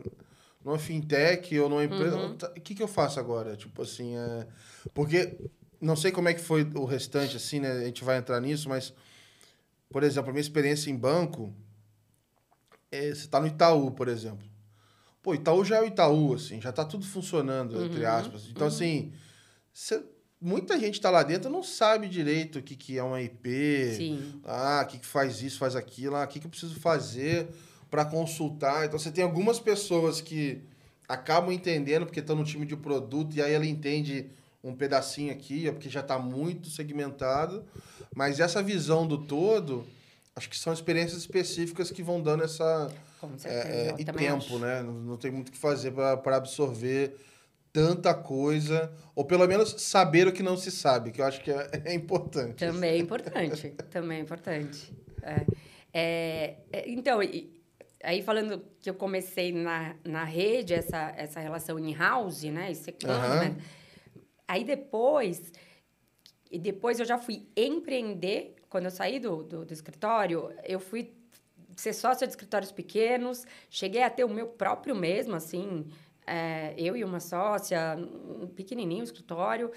[0.64, 2.16] numa fintech ou numa empresa.
[2.16, 2.32] Uhum.
[2.34, 3.56] O que, que eu faço agora?
[3.56, 4.46] Tipo assim, é...
[4.94, 5.36] porque
[5.80, 7.72] não sei como é que foi o restante, assim, né?
[7.72, 8.92] A gente vai entrar nisso, mas,
[9.90, 11.54] por exemplo, a minha experiência em banco,
[12.90, 14.46] é, você está no Itaú, por exemplo.
[15.22, 18.48] Pô, Itaú já é o Itaú, assim, já está tudo funcionando, entre Uhum, aspas.
[18.48, 19.12] Então, assim,
[19.72, 20.02] você-
[20.40, 23.94] muita gente está lá dentro não sabe direito o que, que é uma IP.
[23.96, 24.40] Sim.
[24.44, 27.48] Ah, o que, que faz isso, faz aquilo, ah, o que, que eu preciso fazer
[27.90, 28.86] para consultar.
[28.86, 30.62] Então você tem algumas pessoas que
[31.08, 34.30] acabam entendendo porque estão no time de produto e aí ela entende
[34.62, 37.64] um pedacinho aqui, ó, porque já está muito segmentado.
[38.14, 39.86] Mas essa visão do todo,
[40.34, 42.90] acho que são experiências específicas que vão dando essa.
[43.20, 43.74] Com é, certeza.
[43.74, 44.58] é, e tempo, acho.
[44.58, 44.82] né?
[44.82, 47.16] Não, não tem muito o que fazer para absorver
[47.72, 51.50] tanta coisa, ou pelo menos saber o que não se sabe, que eu acho que
[51.50, 52.56] é, é importante.
[52.56, 53.70] Também é importante.
[53.90, 54.92] também é importante.
[55.22, 55.46] É.
[55.92, 57.20] É, é, então,
[58.02, 62.70] aí falando que eu comecei na, na rede, essa, essa relação in-house, né?
[62.70, 63.40] Esse plano, Aham.
[63.40, 63.56] né?
[64.48, 65.52] Aí depois,
[66.50, 68.56] depois eu já fui empreender.
[68.68, 71.14] Quando eu saí do, do, do escritório, eu fui
[71.76, 73.46] ser sócia de escritórios pequenos.
[73.70, 75.86] Cheguei a ter o meu próprio mesmo, assim.
[76.28, 77.96] é, eu e uma sócia,
[78.42, 79.72] um pequenininho escritório,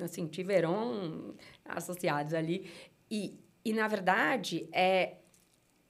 [0.00, 2.70] assim, tiveram associados ali.
[3.10, 5.16] E, e na verdade, é,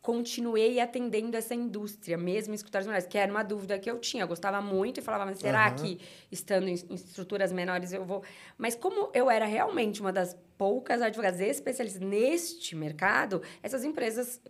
[0.03, 4.25] continuei atendendo essa indústria, mesmo em escritórios menores, que era uma dúvida que eu tinha.
[4.25, 5.77] Eu gostava muito e falava, mas será Aham.
[5.77, 8.25] que estando em, em estruturas menores eu vou.
[8.59, 14.41] Mas como eu era realmente uma das poucas advogadas especialistas neste mercado, essas empresas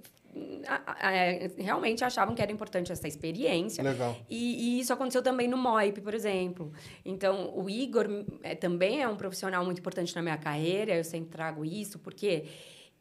[1.58, 3.84] realmente achavam que era importante essa experiência.
[3.84, 4.16] Legal.
[4.30, 6.72] E, e isso aconteceu também no MOIP, por exemplo.
[7.04, 8.06] Então, o Igor
[8.42, 12.46] é, também é um profissional muito importante na minha carreira, eu sempre trago isso, porque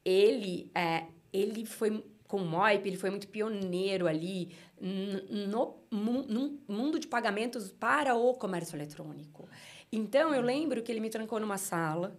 [0.04, 6.98] ele, é, ele foi, com o MOIP, ele foi muito pioneiro ali no, num mundo
[6.98, 9.50] de pagamentos para o comércio eletrônico.
[9.92, 12.18] Então, eu lembro que ele me trancou numa sala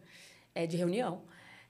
[0.55, 1.23] é, de reunião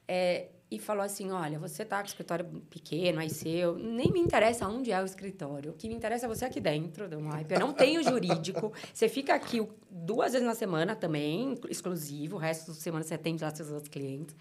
[0.09, 4.18] é, e falou assim, olha, você tá com o escritório pequeno, aí seu, nem me
[4.18, 5.70] interessa onde é o escritório.
[5.70, 7.55] O que me interessa é você aqui dentro do MAIP.
[7.55, 8.72] Eu não tenho jurídico.
[8.92, 12.37] Você fica aqui duas vezes na semana também, exclusivo.
[12.37, 14.35] O resto da semana você atende lá seus clientes.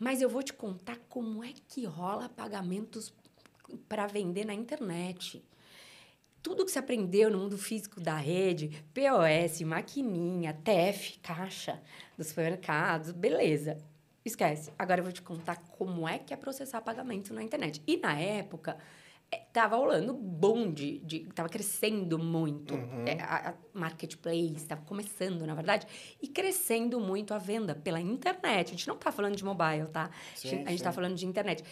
[0.00, 3.12] Mas eu vou te contar como é que rola pagamentos
[3.88, 5.44] para vender na internet.
[6.42, 11.82] Tudo que você aprendeu no mundo físico da rede, POS, maquininha, TF, caixa
[12.16, 13.78] dos supermercados, beleza.
[14.24, 14.72] Esquece.
[14.78, 17.82] Agora eu vou te contar como é que é processar pagamento na internet.
[17.86, 18.76] E na época,
[19.30, 22.74] eh, tava rolando boom de, de tava crescendo muito
[23.06, 25.86] eh, a, a marketplace, tava começando, na verdade,
[26.20, 28.68] e crescendo muito a venda pela internet.
[28.68, 30.10] A gente não tá falando de mobile, tá?
[30.34, 30.84] Sim, a gente, a gente sim.
[30.84, 31.64] tá falando de internet.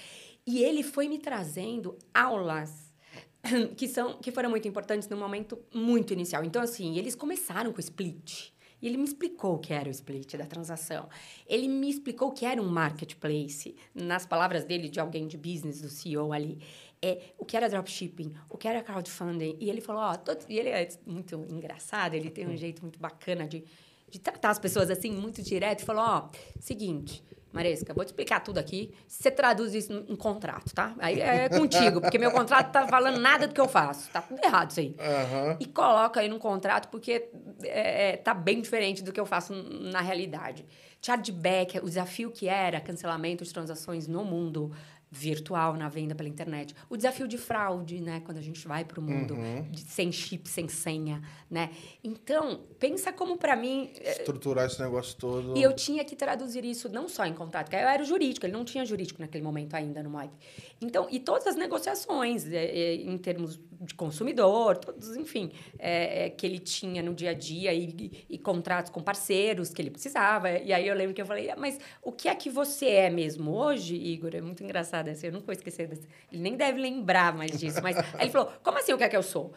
[0.46, 2.94] E ele foi me trazendo aulas
[3.76, 6.44] que são que foram muito importantes no momento muito inicial.
[6.44, 8.52] Então assim, eles começaram com o split.
[8.80, 11.08] E ele me explicou o que era o split da transação.
[11.46, 15.80] Ele me explicou o que era um marketplace, nas palavras dele, de alguém de business,
[15.80, 16.58] do CEO ali.
[17.00, 19.56] É, o que era dropshipping, o que era crowdfunding.
[19.60, 22.98] E ele falou, ó, todo- e ele é muito engraçado, ele tem um jeito muito
[23.00, 23.64] bacana de,
[24.10, 25.80] de tratar as pessoas assim, muito direto.
[25.80, 26.28] E falou, ó,
[26.60, 27.24] seguinte,
[27.56, 28.92] Maresca, vou te explicar tudo aqui.
[29.08, 30.94] Você traduz isso em contrato, tá?
[30.98, 34.10] Aí é contigo, porque meu contrato tá falando nada do que eu faço.
[34.10, 34.94] Tá tudo errado isso aí.
[34.98, 35.56] Aham.
[35.58, 37.30] E coloca aí no contrato, porque
[37.62, 40.66] é, é, tá bem diferente do que eu faço na realidade.
[41.00, 44.72] Chargeback, o desafio que era cancelamento de transações no mundo
[45.10, 46.74] virtual, na venda pela internet.
[46.90, 48.20] O desafio de fraude, né?
[48.24, 49.34] Quando a gente vai para o mundo
[49.70, 51.70] de- sem chip, sem senha, né?
[52.02, 53.90] Então, pensa como para mim...
[54.00, 55.56] é, Estruturar esse negócio todo.
[55.56, 58.52] e eu tinha que traduzir isso não só em contrato, porque eu era jurídico, ele
[58.52, 60.32] não tinha jurídico naquele momento ainda no MOIP.
[60.80, 66.30] Então, e todas as negociações é, é, em termos de consumidor, todos, enfim, é, é,
[66.30, 70.50] que ele tinha no dia a dia e, e- contratos com parceiros que ele precisava.
[70.50, 73.10] E aí eu lembro que eu falei, "Ah, mas o que é que você é
[73.10, 74.30] mesmo hoje, Igor?
[74.34, 76.02] É muito engraçado essa, eu nunca vou esquecer dessa.
[76.32, 79.08] Ele nem deve lembrar mais disso, mas aí ele falou, como assim o que é
[79.08, 79.52] que eu sou?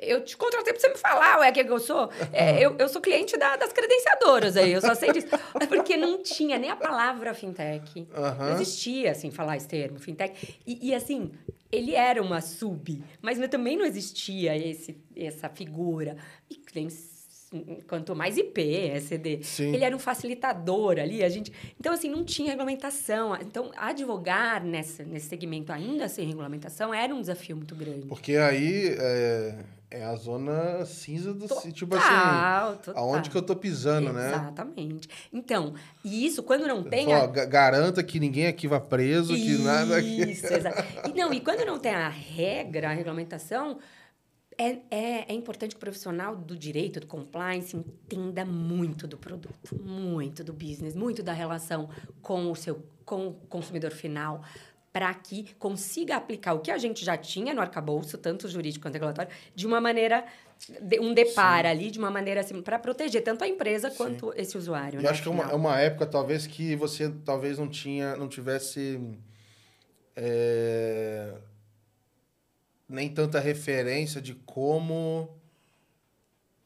[0.00, 2.08] Eu te contratei pra você me falar, ué, o que, é que eu sou?
[2.32, 5.26] É, eu, eu sou cliente da- das credenciadoras aí, eu só sei disso.
[5.60, 8.08] É porque não tinha nem a palavra fintech.
[8.14, 8.46] Aham.
[8.46, 10.58] Não existia, assim, falar esse termo, fintech.
[10.66, 11.32] E, e, assim,
[11.74, 16.16] ele era uma sub, mas também não existia esse, essa figura.
[16.50, 16.56] E
[17.86, 19.42] quanto mais IP, SD.
[19.42, 19.74] Sim.
[19.74, 21.52] Ele era um facilitador ali, a gente...
[21.78, 23.36] Então, assim, não tinha regulamentação.
[23.36, 28.06] Então, advogar nessa, nesse segmento ainda sem regulamentação era um desafio muito grande.
[28.06, 29.58] Porque aí é,
[29.96, 32.96] É a zona cinza do Total, tipo assim, total.
[33.04, 34.28] aonde que eu tô pisando, né?
[34.28, 35.08] Exatamente.
[35.32, 39.32] Então, e isso quando não tem Só a ga- garanta que ninguém aqui vá preso,
[39.34, 40.32] que nada aqui.
[40.32, 40.82] Isso, exato.
[41.08, 43.78] E, não, e quando não tem a regra, a regulamentação,
[44.58, 49.80] é, é, é importante que o profissional do direito, do compliance, entenda muito do produto,
[49.80, 51.88] muito do business, muito da relação
[52.20, 54.42] com o seu com o consumidor final,
[54.94, 58.94] para que consiga aplicar o que a gente já tinha no arcabouço, tanto jurídico quanto
[58.94, 60.24] regulatório, de uma maneira,
[60.80, 64.56] de- um deparo ali, de uma maneira assim, para proteger tanto a empresa quanto esse
[64.56, 65.00] usuário.
[65.00, 68.16] Eu né, acho que é uma, é uma época, talvez, que você talvez não tinha,
[68.16, 69.00] não tivesse
[70.14, 71.34] é,
[72.88, 75.28] nem tanta referência de como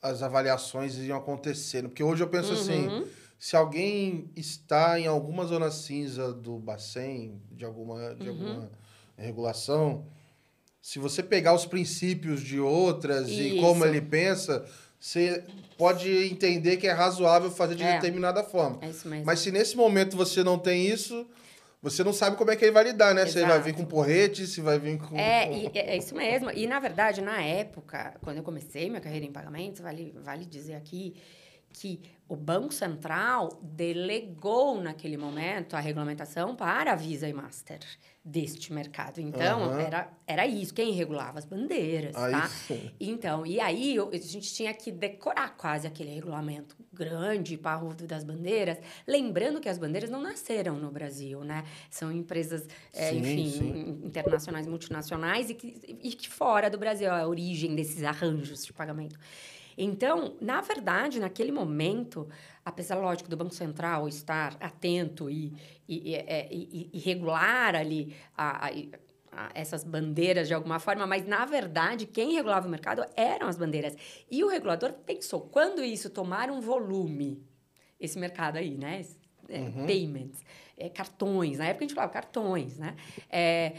[0.02, 1.88] as avaliações iam acontecendo.
[1.88, 3.06] Porque hoje eu penso assim, Uhum.
[3.38, 8.34] Se alguém está em alguma zona cinza do Bacen, de alguma, de Uhum.
[8.36, 8.70] alguma
[9.16, 10.04] regulação,
[10.80, 13.60] se você pegar os princípios de outras e Isso.
[13.60, 14.64] como ele pensa,
[14.98, 15.44] você
[15.76, 17.94] pode entender que é razoável fazer de É.
[17.94, 18.78] determinada forma.
[18.82, 19.26] É isso mesmo.
[19.26, 21.26] Mas se nesse momento você não tem isso,
[21.82, 23.24] você não sabe como é que ele vai lidar, né?
[23.26, 23.64] Se ele vai Exato.
[23.66, 25.16] vir com porrete, se vai vir com...
[25.16, 26.50] É, e- é, é isso mesmo.
[26.50, 30.74] E, na verdade, na época, quando eu comecei minha carreira em pagamentos, vale, vale dizer
[30.74, 31.14] aqui
[31.72, 37.78] que o Banco Central delegou, naquele momento, a regulamentação para a Visa e Master
[38.22, 39.18] deste mercado.
[39.18, 39.80] Então, Aham.
[39.80, 40.74] era, era isso.
[40.74, 42.46] Quem regulava as bandeiras, Aí tá?
[42.46, 42.90] sim.
[43.00, 48.24] Então, e aí eu- a gente tinha que decorar quase aquele regulamento grande, parrudo das
[48.24, 51.64] bandeiras, lembrando que as bandeiras não nasceram no Brasil, né?
[51.90, 54.00] São empresas, é, Sim, enfim, sim.
[54.04, 58.72] internacionais, multinacionais e que, e que fora do Brasil é a origem desses arranjos de
[58.74, 59.18] pagamento.
[59.80, 62.28] Então, na verdade, naquele momento,
[62.64, 65.54] apesar, lógico, do Banco Central estar atento e,
[65.88, 68.70] e, e, é, e- regular ali a- a-
[69.30, 73.56] a- essas bandeiras de alguma forma, mas, na verdade, quem regulava o mercado eram as
[73.56, 73.94] bandeiras.
[74.28, 77.40] E o regulador pensou, quando isso tomar um volume,
[78.00, 79.04] esse mercado aí, né?
[79.48, 80.44] É, Payments,
[80.76, 82.94] é, cartões, na época a gente falava cartões, né?
[83.30, 83.74] É,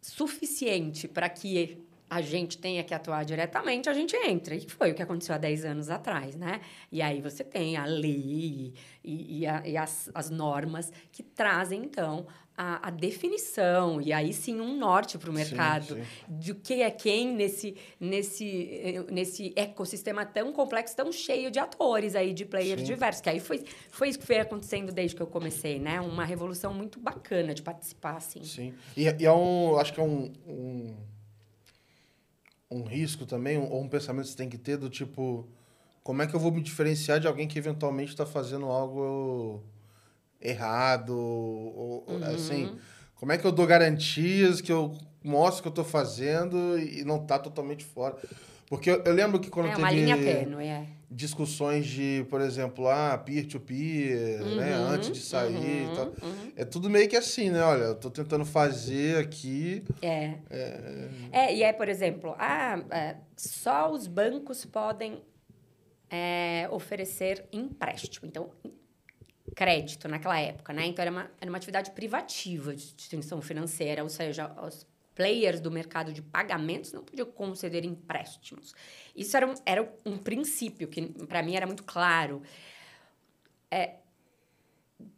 [0.00, 4.54] suficiente para que a gente tenha que atuar diretamente, a gente entra.
[4.54, 6.60] E foi o que aconteceu há 10 anos atrás, né?
[6.92, 11.82] E aí você tem a lei e, e a- e as, as normas que trazem,
[11.82, 16.02] então, a, a definição e aí sim um norte para o mercado sim.
[16.28, 22.32] de quem é quem nesse, nesse, nesse ecossistema tão complexo, tão cheio de atores aí,
[22.32, 22.86] de players Sim.
[22.86, 23.20] diversos.
[23.20, 26.00] Que aí foi, foi isso que foi acontecendo desde que eu comecei, né?
[26.00, 28.44] Uma revolução muito bacana de participar, assim.
[28.44, 28.72] Sim.
[28.96, 29.76] E, e é um.
[29.76, 30.32] Acho que é um.
[30.46, 30.94] um,
[32.74, 35.48] um risco também, ou um pensamento que você tem que ter do tipo.
[36.02, 39.62] Como é que eu vou me diferenciar de alguém que eventualmente está fazendo algo
[40.40, 41.16] errado?
[41.16, 42.78] Ou, ou, Assim,
[43.14, 47.24] como é que eu dou garantias que eu mostro que eu estou fazendo e não
[47.24, 48.16] tá totalmente fora?
[48.68, 50.86] Porque eu, eu lembro que quando É teve uma linha tênue, é.
[51.10, 54.78] discussões de, por exemplo, ah, peer-to-peer, né?
[54.78, 56.06] Uhum, Antes de sair e tal.
[56.06, 56.52] uhum.
[56.56, 57.62] É tudo meio que assim, né?
[57.62, 59.84] Olha, eu tô tentando fazer aqui.
[60.00, 60.34] É.
[61.30, 65.22] É, e é, por exemplo, ah, é, só os bancos podem
[66.10, 68.26] é, oferecer empréstimo.
[68.26, 68.50] Então,
[69.54, 70.86] crédito naquela época, né?
[70.86, 75.70] Então, era uma, era uma atividade privativa de instituição financeira, ou seja, os players do
[75.70, 78.74] mercado de pagamentos não podiam conceder empréstimos.
[79.14, 82.42] Isso era um, era um princípio que, para mim, era muito claro.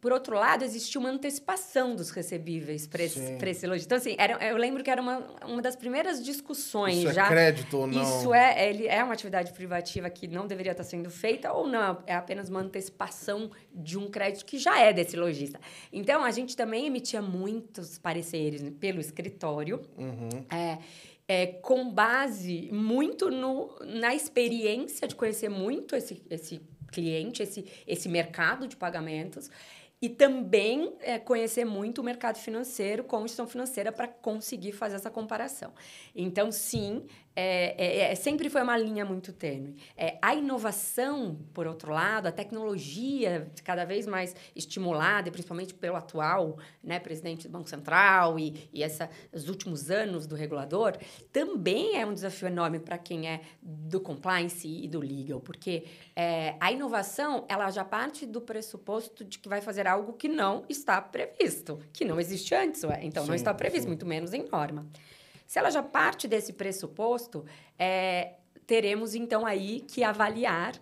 [0.01, 3.67] Por outro lado, existia uma antecipação dos recebíveis para esse, pra esse.
[3.67, 7.29] Então, assim, era, eu lembro que era uma, uma das primeiras discussões Isso é já.
[7.29, 8.03] crédito ou não?
[8.03, 12.03] Isso é, ele é uma atividade privativa que não deveria estar sendo feita ou não,
[12.07, 15.61] é apenas uma antecipação de um crédito que já é desse lojista.
[15.93, 20.29] Então, a gente também emitia muitos pareceres pelo escritório, Uhum.
[20.51, 20.79] é,
[21.29, 26.61] é, com base muito no, na experiência de conhecer muito esse, esse
[26.93, 29.51] cliente, esse, esse mercado de pagamentos.
[30.01, 35.11] E também é, conhecer muito o mercado financeiro com instituição financeira para conseguir fazer essa
[35.11, 35.73] comparação.
[36.15, 37.07] Então, sim,
[37.37, 39.77] é, é- é- sempre foi uma linha muito tênue.
[39.95, 46.59] É, a inovação, por outro lado, a tecnologia cada vez mais estimulada, principalmente pelo atual
[46.83, 50.97] né, presidente do Banco Central e, e essa, os últimos anos do regulador,
[51.31, 55.85] também é um desafio enorme para quem é do compliance e do legal, porque
[56.15, 60.65] é, a inovação ela já parte do pressuposto de que vai fazer algo que não
[60.71, 63.89] está previsto, que não existe antes, então não Sim, está previsto, sim.
[63.89, 64.87] muito menos em norma.
[65.47, 67.45] Se ela já parte desse pressuposto,
[67.79, 68.35] é,
[68.67, 70.75] teremos então aí que avaliar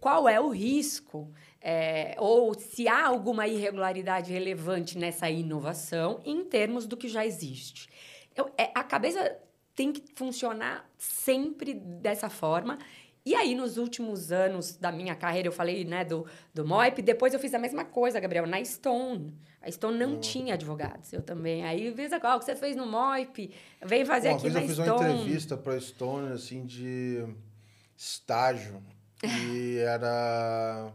[0.00, 6.86] qual é o risco é, ou se há alguma irregularidade relevante nessa inovação em termos
[6.86, 7.88] do que já existe.
[8.34, 9.36] Eu- é, a cabeça
[9.74, 12.78] tem que funcionar sempre dessa forma.
[13.24, 17.34] E aí, nos últimos anos da minha carreira, eu falei, né, do, do MOIP, depois
[17.34, 19.34] eu fiz a mesma coisa, Gabriel, na Stone.
[19.66, 20.20] A Stone não uhum.
[20.20, 21.64] tinha advogados, eu também.
[21.64, 23.50] Aí, visa qual que você fez no MOIP,
[23.84, 24.62] vem fazer Bom, aqui na Stone.
[24.62, 27.26] eu fiz uma entrevista para a Stone, assim, de
[27.96, 28.80] estágio.
[29.24, 30.92] E era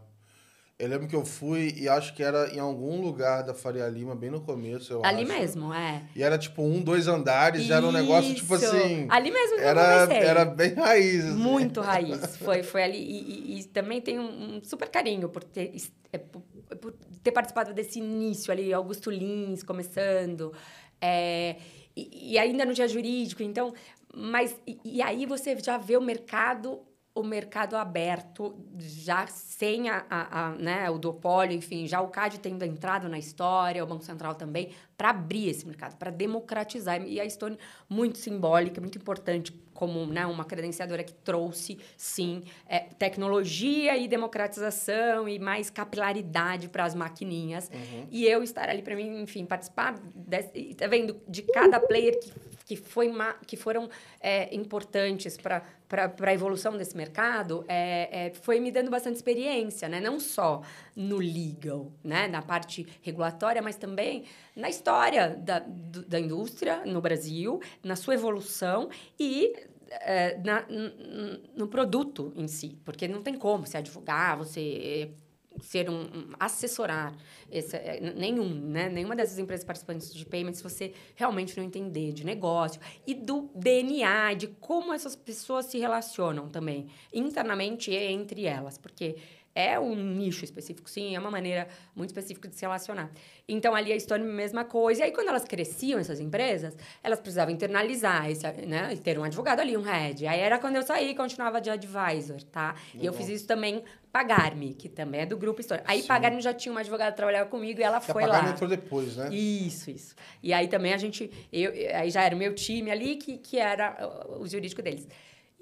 [0.82, 4.16] eu lembro que eu fui e acho que era em algum lugar da Faria Lima,
[4.16, 5.32] bem no começo, eu Ali acho.
[5.32, 6.02] mesmo, é.
[6.16, 7.72] E era tipo um, dois andares, Isso.
[7.72, 9.06] era um negócio tipo assim.
[9.08, 10.10] Ali mesmo que era, eu.
[10.10, 11.24] Era bem raiz.
[11.24, 11.36] Assim.
[11.36, 12.34] Muito raiz.
[12.42, 12.98] Foi, foi ali.
[12.98, 15.72] E, e, e também tenho um, um, super carinho por ter,
[16.12, 16.42] é, por,
[16.80, 16.92] por
[17.22, 20.52] ter participado desse início ali, Augusto Lins começando.
[21.00, 21.56] É,
[21.96, 23.72] e, e ainda não tinha jurídico, então.
[24.14, 24.56] Mas.
[24.66, 26.80] E, e aí você já vê o mercado
[27.14, 32.40] o mercado aberto, já sem a, a, a, né, o duopólio, enfim, já o CAD
[32.40, 37.06] tendo entrado na história, o Banco Central também, para abrir esse mercado, para democratizar.
[37.06, 42.78] E a Stone, muito simbólica, muito importante, como né, uma credenciadora que trouxe, sim, é,
[42.78, 47.70] tecnologia e democratização e mais capilaridade para as maquininhas.
[47.74, 48.06] Uhum.
[48.10, 52.32] E eu estar ali, para mim, enfim, participar, desse, tá vendo, de cada player que,
[52.76, 53.12] que, foi
[53.46, 53.88] que foram
[54.20, 55.62] é, importantes para
[56.20, 60.00] a evolução desse mercado, é, é, foi me dando bastante experiência, né?
[60.00, 60.62] Não só
[60.96, 62.28] no legal, né?
[62.28, 64.24] Na parte regulatória, mas também
[64.56, 69.54] na história da, do, da indústria no Brasil, na sua evolução e
[69.90, 70.64] é, na,
[71.54, 75.12] no produto em si, porque não tem como você advogar, você
[75.60, 77.14] ser um, um assessorar
[77.50, 78.88] esse, é, nenhum, né?
[78.88, 84.34] Nenhuma dessas empresas participantes de payments você realmente não entender de negócio e do DNA,
[84.34, 89.16] de como essas pessoas se relacionam também internamente e entre elas, porque
[89.54, 93.10] é um nicho específico, sim, é uma maneira muito específica de se relacionar.
[93.46, 95.00] Então, ali a história mesma coisa.
[95.00, 98.96] E aí, quando elas cresciam, essas empresas, elas precisavam internalizar, esse, né?
[98.96, 100.26] ter um advogado ali, um head.
[100.26, 102.74] Aí era quando eu saí, continuava de advisor, tá?
[102.94, 105.82] E eu fiz isso também, Pagar-me, que também é do grupo História.
[105.86, 108.50] Aí, Pagar-me já tinha uma advogada que trabalhava comigo e ela que foi a lá.
[108.50, 109.34] entrou depois, né?
[109.34, 110.14] Isso, isso.
[110.42, 111.30] E aí também a gente...
[111.50, 113.96] Eu, aí já era o meu time ali, que, que era
[114.38, 115.08] o jurídico deles.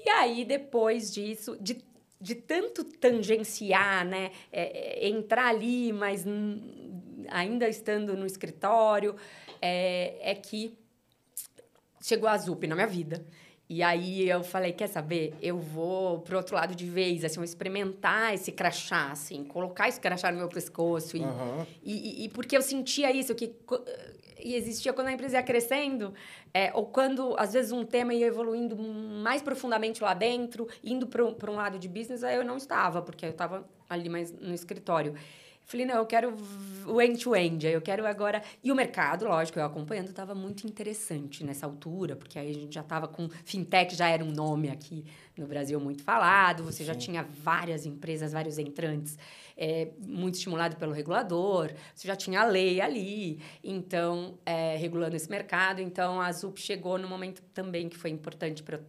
[0.05, 1.75] E aí, depois disso, de
[2.21, 4.31] de tanto tangenciar, né?
[4.53, 6.25] É, é, entrar ali, mas
[7.29, 9.17] ainda estando no escritório,
[9.61, 10.77] é, é que
[12.03, 13.25] chegou a Zup na minha vida.
[13.73, 15.33] E aí eu falei, quer saber?
[15.41, 20.33] Eu vou pro outro lado de vez, assim, experimentar esse crachá, assim, colocar esse crachá
[20.33, 21.17] no meu pescoço.
[21.17, 21.67] E, uhum.
[21.81, 23.55] e, e, porque eu sentia isso, que
[24.43, 26.13] e existia quando a empresa ia crescendo,
[26.53, 31.51] é, ou quando, às vezes, um tema ia evoluindo mais profundamente lá dentro, indo para
[31.51, 35.15] um lado de business, aí eu não estava, porque eu estava ali mais no escritório.
[35.71, 36.35] Falei, não, eu quero
[36.85, 38.43] o end-to-end, eu quero agora...
[38.61, 42.75] E o mercado, lógico, eu acompanhando, estava muito interessante nessa altura, porque aí a gente
[42.75, 43.29] já estava com...
[43.45, 45.05] Fintech já era um nome aqui
[45.39, 46.85] no Brasil muito falado, você Sim.
[46.87, 49.17] já tinha várias empresas, vários entrantes,
[49.57, 55.31] é, muito estimulado pelo regulador, você já tinha a lei ali, então, é, regulando esse
[55.31, 55.81] mercado.
[55.81, 58.81] Então, a ZUP chegou no momento também que foi importante para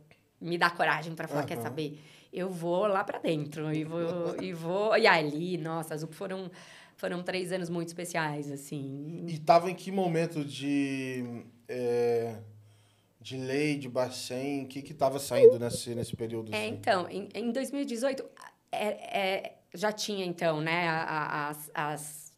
[0.42, 1.48] me dar coragem para falar, uhum.
[1.48, 2.00] quer saber
[2.32, 6.50] eu vou lá para dentro e vou e vou e ali nossa as UP foram
[6.96, 12.38] foram três anos muito especiais assim e tava em que momento de é,
[13.20, 16.74] de lei de Bacen o que que tava saindo nesse nesse período é, assim?
[16.74, 18.24] então em, em 2018
[18.72, 22.32] é, é, já tinha então né as, as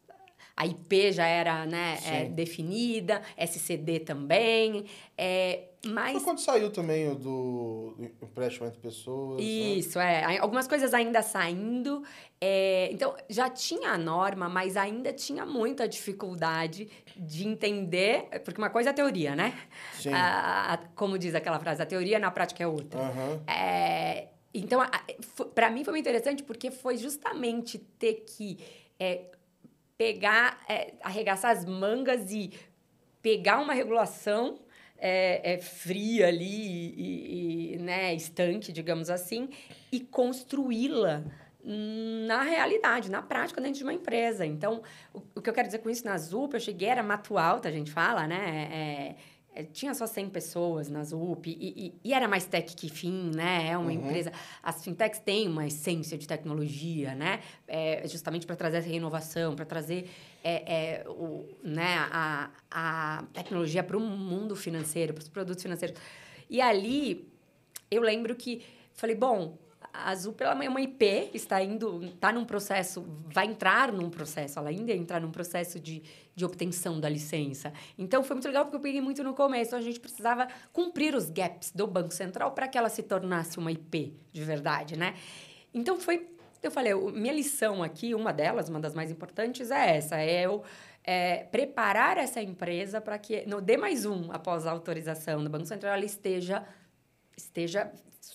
[0.56, 4.84] a IP já era né, é, definida, SCD também.
[5.18, 6.12] É, mas...
[6.12, 9.38] Foi quando saiu também o do, empréstimo entre pessoas.
[9.38, 9.44] Né?
[9.44, 10.34] Isso, né?
[10.34, 10.38] é.
[10.38, 12.02] Algumas coisas ainda saindo.
[12.40, 18.28] É, então, já tinha a norma, mas ainda tinha muita dificuldade de entender.
[18.44, 19.58] Porque uma coisa é a teoria, né?
[19.94, 20.12] Sim.
[20.12, 23.00] A, a, como diz aquela frase, a teoria na prática é outra.
[23.00, 23.40] Uhum.
[23.46, 24.80] É, então,
[25.54, 28.58] para mim foi muito interessante porque foi justamente ter que
[28.98, 29.22] é,
[29.98, 32.52] pegar, é, arregaçar as mangas e
[33.20, 34.58] pegar uma regulação
[35.06, 39.50] é, é, fria ali e, e, né, estanque, digamos assim,
[39.92, 41.22] e construí-la
[41.62, 44.46] na realidade, na prática, dentro de uma empresa.
[44.46, 44.82] Então,
[45.12, 47.68] o, o, que eu quero dizer com isso, na ZUP, eu cheguei, era mato alta,
[47.68, 48.68] a gente fala, né?
[48.70, 49.16] É, é,
[49.62, 53.68] tinha só 100 pessoas na ZUP e, e, e, era mais tech que fim, né?
[53.70, 53.92] É uma uhum.
[53.92, 54.32] empresa...
[54.62, 57.40] As fintechs têm uma essência de tecnologia, né?
[57.68, 60.10] É, justamente para trazer essa inovação, para trazer
[60.42, 65.96] é, é, o, né, a, a tecnologia para o mundo financeiro, para os produtos financeiros.
[66.50, 67.28] E ali,
[67.90, 68.62] eu lembro que...
[68.92, 69.58] Falei, bom,
[69.94, 74.58] a Azul ela é uma IP, está indo, está num processo, vai entrar num processo,
[74.58, 76.02] ela ainda entrar num processo de,
[76.34, 77.72] de obtenção da licença.
[77.96, 81.30] Então foi muito legal porque eu peguei muito no começo, a gente precisava cumprir os
[81.30, 85.14] gaps do Banco Central para que ela se tornasse uma IP de verdade, né?
[85.72, 86.28] Então foi,
[86.60, 90.64] eu falei, minha lição aqui, uma delas, uma das mais importantes é essa, é eu
[91.04, 95.66] é, preparar essa empresa para que no D mais um após a autorização do Banco
[95.66, 96.66] Central ela esteja
[97.36, 97.92] esteja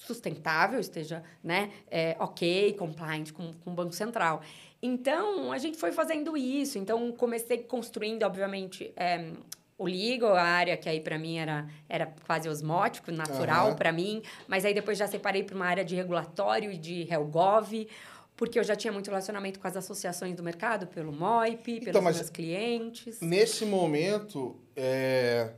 [0.09, 4.41] sustentável, esteja né, é, ok, compliant com, com o Banco Central.
[4.81, 6.77] Então, a gente foi fazendo isso.
[6.79, 9.31] Então, comecei construindo, obviamente, é,
[9.77, 13.75] o Legal, a área que aí para mim era, era quase osmótico, natural uhum.
[13.75, 14.23] para mim.
[14.47, 17.87] Mas aí depois já separei para uma área de regulatório e de HelGov,
[18.35, 22.01] porque eu já tinha muito relacionamento com as associações do mercado, pelo MOIP, pelos então,
[22.01, 23.19] meus clientes.
[23.21, 25.51] Nesse momento, é...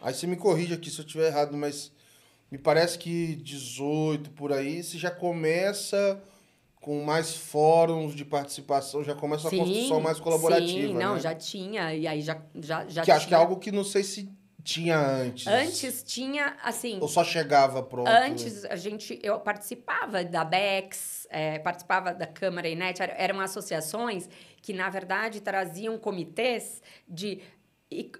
[0.00, 1.92] aí você me corrige aqui se eu estiver errado, mas
[2.50, 6.22] me parece que 18 por aí, você já começa
[6.80, 10.88] com mais fóruns de participação, já começa sim, a construção mais colaborativa.
[10.88, 11.20] Sim, não, né?
[11.20, 13.16] já tinha, e aí já, já, já que tinha.
[13.16, 14.32] acho que é algo que não sei se
[14.62, 15.46] tinha antes.
[15.46, 16.98] Antes tinha, assim.
[17.00, 18.08] Ou só chegava pronto?
[18.08, 24.28] Antes, a gente, eu participava da BEX, é, participava da Câmara Inet, eram associações
[24.62, 27.40] que, na verdade, traziam comitês de
[27.90, 28.12] e,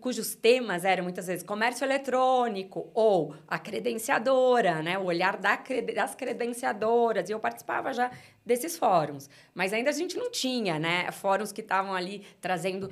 [0.00, 4.98] cujos temas eram muitas vezes comércio eletrônico ou a credenciadora, né?
[4.98, 5.58] o olhar da,
[5.94, 7.30] das credenciadoras.
[7.30, 8.10] E eu participava já
[8.44, 9.30] desses fóruns.
[9.54, 11.10] Mas ainda a gente não tinha né?
[11.12, 12.90] fóruns que estavam ali trazendo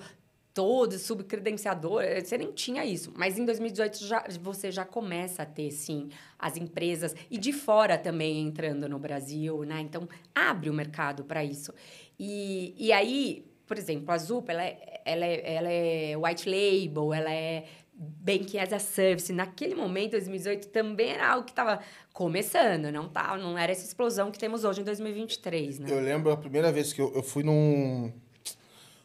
[0.54, 3.12] todos subcredenciador, você nem tinha isso.
[3.14, 7.96] Mas em 2018 já, você já começa a ter, sim, as empresas e de fora
[7.96, 9.80] também entrando no Brasil, né?
[9.80, 11.72] Então, abre o mercado para isso.
[12.18, 17.12] E, e aí, por exemplo, a Zupa, ela é, ela é, ela é white label,
[17.12, 19.32] ela é banking as a service.
[19.32, 21.80] Naquele momento, 2018, também era algo que estava
[22.12, 25.90] começando, não, tá, não era essa explosão que temos hoje em 2023, né?
[25.90, 28.12] Eu lembro a primeira vez que eu, eu fui num...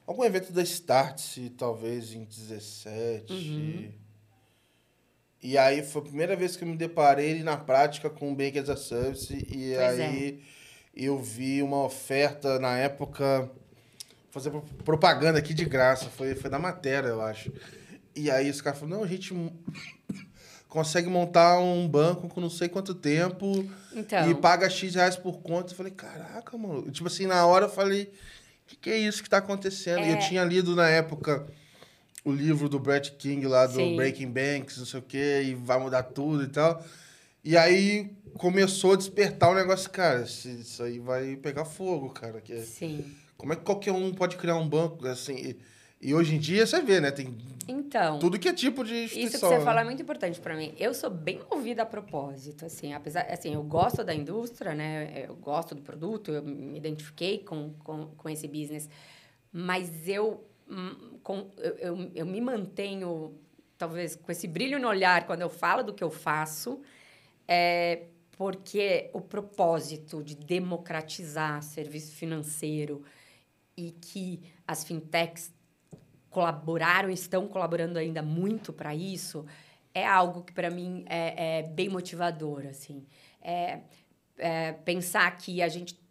[0.05, 3.31] Algum evento da Startse, talvez em 17.
[3.31, 3.91] Uhum.
[5.41, 8.57] E aí foi a primeira vez que eu me deparei na prática com o Bank
[8.57, 9.33] as a Service.
[9.33, 10.41] E pois aí
[10.95, 11.05] é.
[11.05, 13.49] eu vi uma oferta na época
[14.33, 14.51] fazer
[14.83, 16.09] propaganda aqui de graça.
[16.09, 17.53] Foi, foi da matéria, eu acho.
[18.15, 19.31] E aí os caras falaram, não, a gente
[20.67, 24.27] consegue montar um banco com não sei quanto tempo então...
[24.29, 25.71] e paga X reais por conta.
[25.71, 26.89] Eu falei, caraca, mano.
[26.89, 28.09] Tipo assim, na hora eu falei, o
[28.65, 29.99] que, que, é isso que tá acontecendo?
[29.99, 30.07] É...
[30.07, 30.19] E eu é.
[30.19, 31.45] tinha lido na época
[32.25, 33.95] o livro do Brett King lá do Sim.
[33.95, 36.83] Breaking Banks, não sei o quê, e vai mudar tudo e tal.
[37.43, 42.41] E aí começou a despertar o negócio, cara, isso aí vai pegar fogo, cara.
[42.41, 43.13] Que é Sim.
[43.43, 45.35] Como é que qualquer um pode criar um banco assim?
[45.35, 45.59] E,
[46.01, 47.11] e hoje em dia você vê, né?
[47.11, 47.37] Tem
[47.67, 49.27] então, tudo que é tipo de instituição.
[49.27, 49.65] Isso que você né?
[49.65, 50.73] fala é muito importante para mim.
[50.79, 55.25] Eu sou bem movida a propósito, assim, apesar, assim, eu gosto da indústria, né?
[55.27, 58.89] Eu gosto do produto, eu me identifiquei com, com, com esse business,
[59.51, 63.33] mas eu, hum, com, eu, eu, eu me mantenho,
[63.77, 66.79] talvez, com esse brilho no olhar quando eu falo do que eu faço,
[67.45, 68.03] é,
[68.37, 73.03] porque o propósito de democratizar serviço financeiro,
[73.75, 75.53] e que as fintechs
[76.29, 79.45] colaboraram, estão colaborando ainda muito para isso,
[79.93, 83.05] é algo que para mim é, é, bem motivador, assim.
[83.41, 83.81] É,
[84.37, 86.01] é, pensar que a gente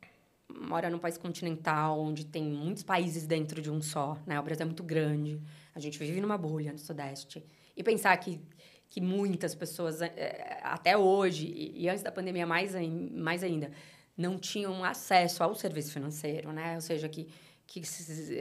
[0.48, 4.38] mora num país continental onde tem muitos países dentro de um só, né?
[4.38, 5.40] O Brasil é muito grande,
[5.74, 7.44] a gente vive numa bolha no Sudeste.
[7.76, 8.40] E pensar que,
[8.88, 12.74] que muitas pessoas, é, até hoje, e, e antes da pandemia mais,
[13.12, 13.72] mais ainda,
[14.16, 16.74] não tinham acesso ao serviço financeiro, né?
[16.74, 17.28] Ou seja, que
[17.72, 17.80] que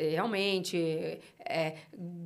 [0.09, 1.75] realmente é,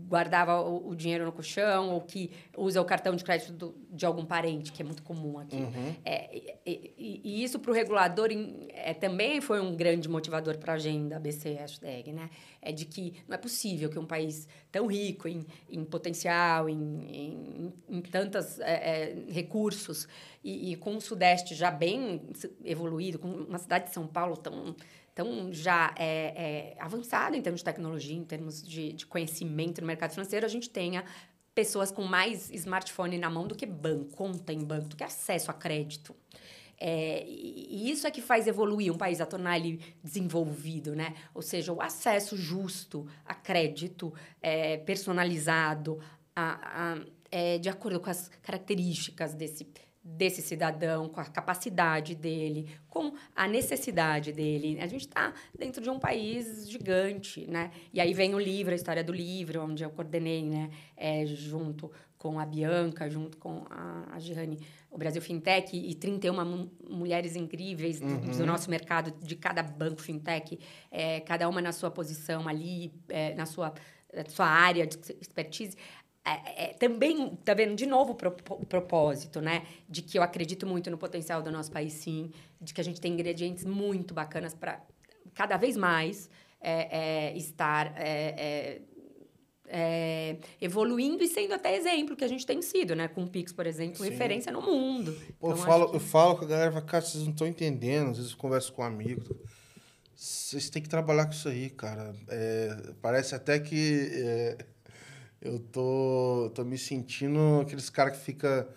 [0.08, 4.08] guardava o, o, dinheiro no colchão ou que usa o cartão de crédito do, de
[4.08, 5.58] algum parente, que é muito comum aqui.
[5.58, 5.95] Uhum.
[6.03, 6.36] É,
[6.66, 8.30] e, e, isso para o regulador
[8.70, 12.28] é, também foi um grande motivador para a agenda BC hashtag, né?
[12.60, 16.74] É de que não é possível que um país tão rico em, em potencial, em,
[16.76, 20.08] em, em tantos é, é, recursos
[20.43, 22.22] e, e com o Sudeste já bem
[22.64, 24.76] evoluído, com uma cidade de São Paulo tão
[25.16, 29.88] tão já é, é, avançado em termos de tecnologia, em termos de, de conhecimento no
[29.88, 31.05] mercado financeiro, a gente tenha
[31.55, 35.49] pessoas com mais smartphone na mão do que banco, conta em banco, do que acesso
[35.49, 36.13] a crédito.
[36.78, 41.16] É, e isso é que faz evoluir um país, a tornar ele desenvolvido, né?
[41.34, 46.01] Ou seja, o acesso justo a crédito é, personalizado,
[46.36, 49.66] a, a, é, de acordo com as características desse,
[50.08, 54.80] desse cidadão, com a capacidade dele, com a necessidade dele.
[54.80, 57.72] A gente está dentro de um país gigante, né?
[57.91, 60.70] E aí vem o livro, a história do livro, onde eu coordenei, né?
[60.95, 64.60] É, junto com a Bianca, junto com a, a Girane,
[64.91, 68.38] o Brasil Fintech e 31 mulheres incríveis do, uhum.
[68.38, 70.60] do, nosso mercado, de cada banco fintech,
[70.91, 73.74] é, cada uma na sua posição ali, é, na sua,
[74.28, 75.76] sua área de expertise.
[76.28, 78.18] É, é, também, tá vendo, de novo,
[78.50, 79.64] o propósito, né?
[79.88, 82.32] De que eu acredito muito no potencial do nosso país, sim.
[82.60, 84.82] De que a gente tem ingredientes muito bacanas para
[85.36, 86.28] cada vez mais
[86.60, 88.82] é, é, estar é,
[89.68, 93.08] é, evoluindo e sendo até exemplo, que a gente tem sido, né?
[93.08, 94.10] Com o Pix, por exemplo, sim.
[94.10, 95.16] referência no mundo.
[95.40, 95.96] Pô, então, eu, falo, que...
[95.96, 98.10] eu falo com a galera, cara, vocês não estão entendendo.
[98.10, 99.38] Às vezes eu converso com um amigo.
[100.16, 102.16] Vocês têm que trabalhar com isso aí, cara.
[103.00, 104.58] parece até que
[105.46, 108.68] eu tô, tô me sentindo aqueles caras que fica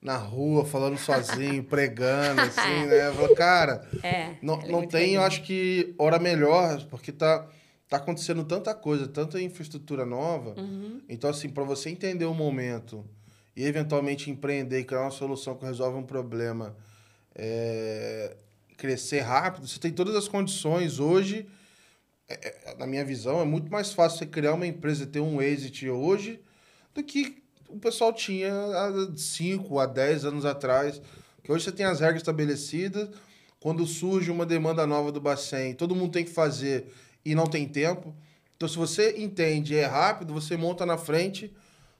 [0.00, 3.08] na rua falando sozinho, pregando, assim, né?
[3.08, 7.46] Eu falo, cara, é, não, é não tem, eu acho que hora melhor, porque tá,
[7.88, 10.54] tá acontecendo tanta coisa, tanta infraestrutura nova.
[10.60, 11.00] Uhum.
[11.08, 13.04] Então, assim, para você entender o momento
[13.56, 16.76] e eventualmente empreender e criar uma solução que resolve um problema,
[17.34, 18.36] é,
[18.76, 21.48] crescer rápido, você tem todas as condições hoje
[22.42, 25.20] é, é, na minha visão, é muito mais fácil você criar uma empresa e ter
[25.20, 26.40] um exit hoje
[26.94, 31.00] do que o pessoal tinha há 5 a 10 anos atrás.
[31.42, 33.08] Que hoje você tem as regras estabelecidas,
[33.58, 36.86] quando surge uma demanda nova do Bacen, todo mundo tem que fazer
[37.24, 38.14] e não tem tempo.
[38.56, 41.52] Então, se você entende e é rápido, você monta na frente,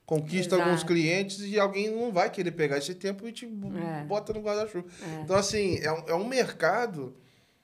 [0.07, 0.63] conquista Exato.
[0.63, 4.05] alguns clientes e alguém não vai querer pegar esse tempo e te é.
[4.05, 4.87] bota no guarda-chuva.
[5.03, 5.23] É.
[5.23, 7.17] Então, assim, é um, é um mercado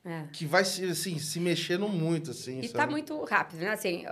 [0.05, 0.25] é.
[0.33, 2.61] Que vai se, assim, se mexendo muito, assim.
[2.61, 3.71] E está muito rápido, né?
[3.71, 4.05] Assim,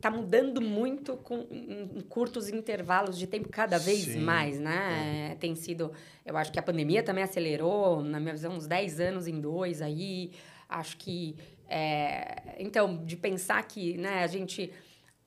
[0.00, 4.20] tá mudando muito com, em curtos intervalos de tempo, cada vez Sim.
[4.20, 5.30] mais, né?
[5.32, 5.34] É.
[5.36, 5.92] Tem sido...
[6.24, 9.80] Eu acho que a pandemia também acelerou, na minha visão, uns 10 anos em dois
[9.80, 10.30] aí.
[10.68, 11.36] Acho que...
[11.68, 14.72] É, então, de pensar que né, a gente...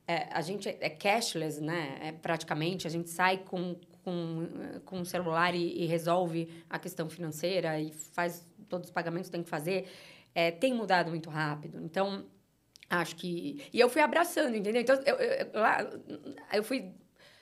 [0.08, 1.98] É, a gente é cashless, né?
[2.00, 4.48] É, praticamente, a gente sai com, com,
[4.84, 9.42] com o celular e, e resolve a questão financeira e faz todos os pagamentos tem
[9.42, 9.88] que fazer,
[10.34, 11.80] é, tem mudado muito rápido.
[11.82, 12.24] Então,
[12.88, 13.64] acho que.
[13.72, 14.82] E eu fui abraçando, entendeu?
[14.82, 15.90] Então, eu, eu, lá,
[16.52, 16.92] eu fui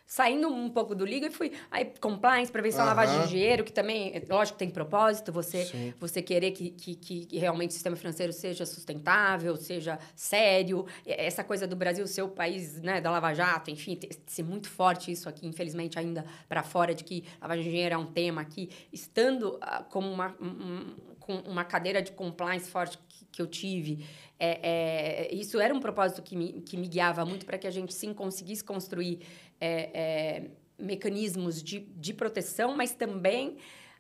[0.06, 2.88] saindo um pouco do liga e fui aí compliance prevenção uhum.
[2.88, 7.70] lavagem de dinheiro que também lógico tem propósito você você querer que, que, que realmente
[7.70, 13.00] o sistema financeiro seja sustentável seja sério essa coisa do Brasil ser o país né
[13.00, 17.24] da lava jato enfim ser muito forte isso aqui infelizmente ainda para fora de que
[17.40, 20.94] lavagem de dinheiro é um tema aqui estando uh, como uma um,
[21.24, 24.04] com uma cadeira de compliance forte que, que eu tive
[24.38, 27.70] é, é, isso era um propósito que me, que me guiava muito para que a
[27.70, 29.20] gente sim conseguisse construir
[29.60, 33.56] é, é, mecanismos de, de proteção, mas também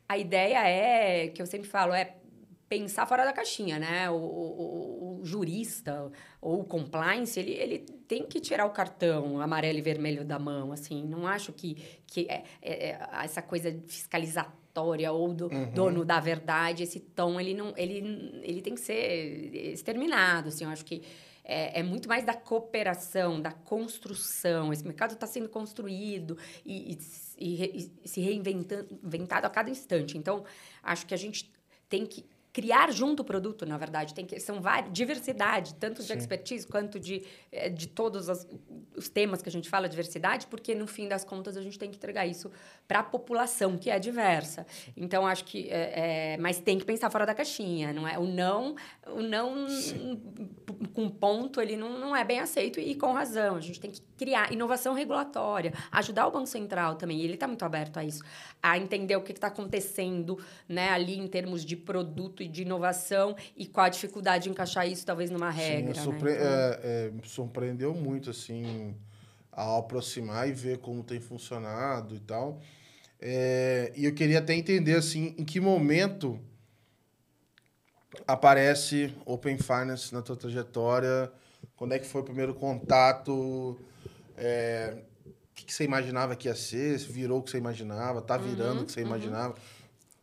[0.08, 2.16] a ideia é, que eu sempre falo, é
[2.68, 4.10] pensar fora da caixinha, né?
[4.10, 6.10] O, o, o, jurista
[6.40, 10.72] ou o compliance, ele, ele tem que tirar o cartão amarelo e vermelho da mão,
[10.72, 11.06] assim.
[11.06, 15.70] Não acho que, que é, é, é essa coisa fiscalizatória ou do uhum.
[15.72, 20.64] dono da verdade, esse tom, ele não, ele, ele tem que ser exterminado, assim.
[20.64, 21.02] Eu acho que
[21.44, 24.72] é, é, muito mais da cooperação, da construção.
[24.72, 26.98] Esse mercado está sendo construído e, e,
[27.38, 30.16] e, e se reinventado a cada instante.
[30.16, 30.44] Então,
[30.82, 31.52] acho que a gente
[31.88, 32.24] tem que
[32.54, 34.14] criar junto o produto, na verdade.
[34.14, 36.14] Tem que, são várias, diversidade, tanto de Sim.
[36.16, 38.46] expertise quanto de, eh, de todos as,
[38.96, 41.90] os temas que a gente fala, diversidade, porque no fim das contas a gente tem
[41.90, 42.52] que entregar isso
[42.86, 44.64] para a população, que é diversa.
[44.96, 45.68] Então, acho que.
[45.68, 48.16] É, é, mas tem que pensar fora da caixinha, não é?
[48.16, 48.76] O não,
[49.08, 49.66] o não
[50.94, 53.56] com ponto, ele não, não é bem aceito e com razão.
[53.56, 57.64] A gente tem que criar inovação regulatória, ajudar o Banco Central também, ele está muito
[57.64, 58.22] aberto a isso,
[58.62, 60.38] a entender o que está acontecendo
[60.68, 64.86] né, ali em termos de produto e de inovação e qual a dificuldade de encaixar
[64.88, 65.94] isso talvez numa regra.
[65.94, 66.38] Sim, surpre né?
[66.38, 68.94] é, é, surpreendeu muito assim
[69.50, 72.60] ao aproximar e ver como tem funcionado e tal.
[73.20, 76.38] É, e eu queria até entender assim em que momento
[78.26, 81.32] aparece Open Finance na tua trajetória,
[81.76, 83.78] quando é que foi o primeiro contato,
[84.36, 88.20] é, o que, que, você imaginava que ia ser, se virou o que você imaginava,
[88.20, 89.06] tá virando uhum, o que você uhum.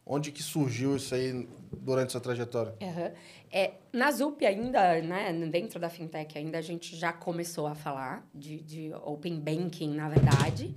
[0.06, 2.76] Onde que surgiu isso aí durante sua trajetória?
[2.82, 3.12] Uhum.
[3.52, 8.28] É, na ZUP ainda, né, dentro da fintech ainda, a gente já começou a falar
[8.34, 10.76] de, de open banking, na verdade.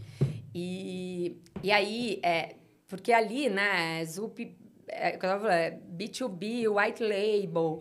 [0.55, 2.57] E, e aí, é,
[2.87, 4.57] porque ali, né, ZUP,
[4.89, 7.81] é, é B2B, white label,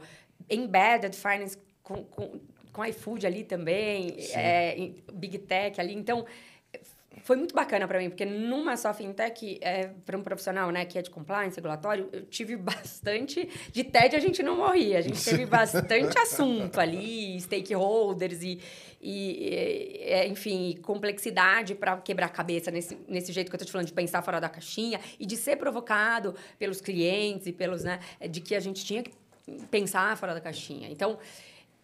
[0.50, 2.39] embedded finance com, com,
[2.72, 5.94] com iFood ali também, é, Big Tech ali.
[5.94, 6.26] Então,
[7.22, 10.97] foi muito bacana para mim, porque numa só fintech, é, para um profissional né, que
[10.97, 13.47] é de compliance, regulatório, eu tive bastante.
[13.72, 18.59] De TED a gente não morria, a gente teve bastante assunto ali, stakeholders e,
[19.01, 23.72] e, e enfim, complexidade para quebrar a cabeça nesse, nesse jeito que eu estou te
[23.72, 27.84] falando, de pensar fora da caixinha e de ser provocado pelos clientes e pelos.
[27.84, 27.99] Né,
[28.30, 29.11] de que a gente tinha que
[29.70, 30.89] pensar fora da caixinha.
[30.89, 31.18] Então.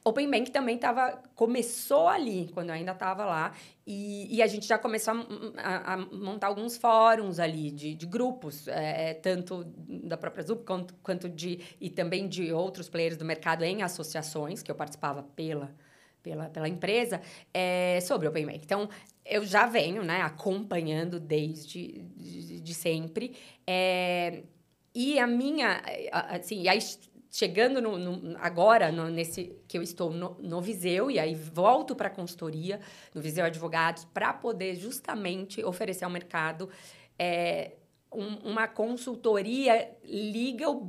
[0.04, 3.54] Open Bank também tava, começou ali, quando eu ainda estava lá,
[3.86, 5.22] e, e, a gente já começou a,
[5.58, 10.93] a, a, montar alguns fóruns ali, de, de grupos, é, tanto da própria Zup quanto,
[11.04, 15.76] quanto de, e também de outros players do mercado em associações, que eu participava pela,
[16.24, 17.22] pela, pela empresa,
[17.54, 18.62] é, sobre Open Bank.
[18.64, 18.89] Então,
[19.26, 23.36] eu já venho né, acompanhando desde de, de sempre.
[23.68, 24.43] É,
[24.93, 25.82] e a minha,
[26.12, 26.74] assim, a,
[27.30, 32.07] chegando no, no, agora no, nesse que eu estou no, Viseu e aí volto para
[32.07, 32.80] a consultoria
[33.13, 36.69] no Viseu Advogados para poder justamente oferecer ao mercado
[37.17, 37.73] é,
[38.11, 40.82] um, uma consultoria legal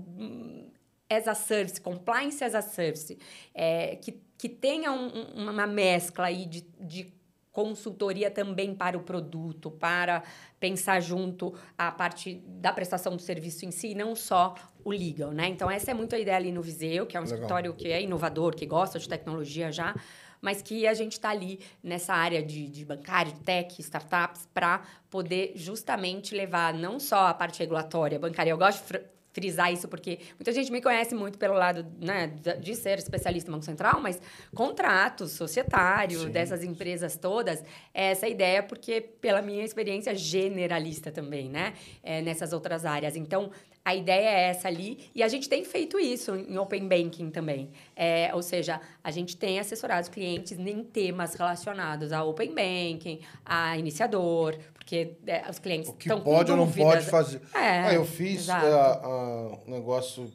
[1.11, 3.19] as a service, compliance as a service,
[3.53, 7.13] é, que, que tenha um, uma mescla aí de, de
[7.53, 10.23] consultoria também para o produto, para
[10.59, 15.49] pensar junto a parte da prestação do serviço em si, não só o legal, né?
[15.49, 17.37] Então, essa é muito a ideia ali no Viseu, que é um Legal.
[17.37, 19.95] escritório que é inovador, que gosta de tecnologia já,
[20.41, 24.83] mas que a gente está ali nessa área de, de bancário, de tech, startups, para
[25.11, 28.51] poder justamente levar não só a parte regulatória bancária.
[28.51, 28.99] Eu gosto
[29.33, 33.53] frisar isso, porque muita gente me conhece muito pelo lado né, de ser especialista em
[33.53, 34.21] Banco Central, mas
[34.55, 36.31] contratos societário Sim.
[36.31, 37.63] dessas empresas todas,
[37.95, 41.75] é essa ideia, porque pela minha experiência generalista também, né?
[42.03, 43.17] É, nessas outras áreas.
[43.17, 43.51] Então,
[43.85, 47.71] a ideia é essa ali, e a gente tem feito isso em Open Banking também.
[47.97, 53.21] É, ou seja, a gente tem assessorado os clientes em temas relacionados a Open Banking,
[53.45, 54.59] a iniciador,
[54.91, 57.41] porque é, os clientes estão com pode ou não pode fazer.
[57.55, 60.33] É, ah, eu fiz uh, uh, um negócio...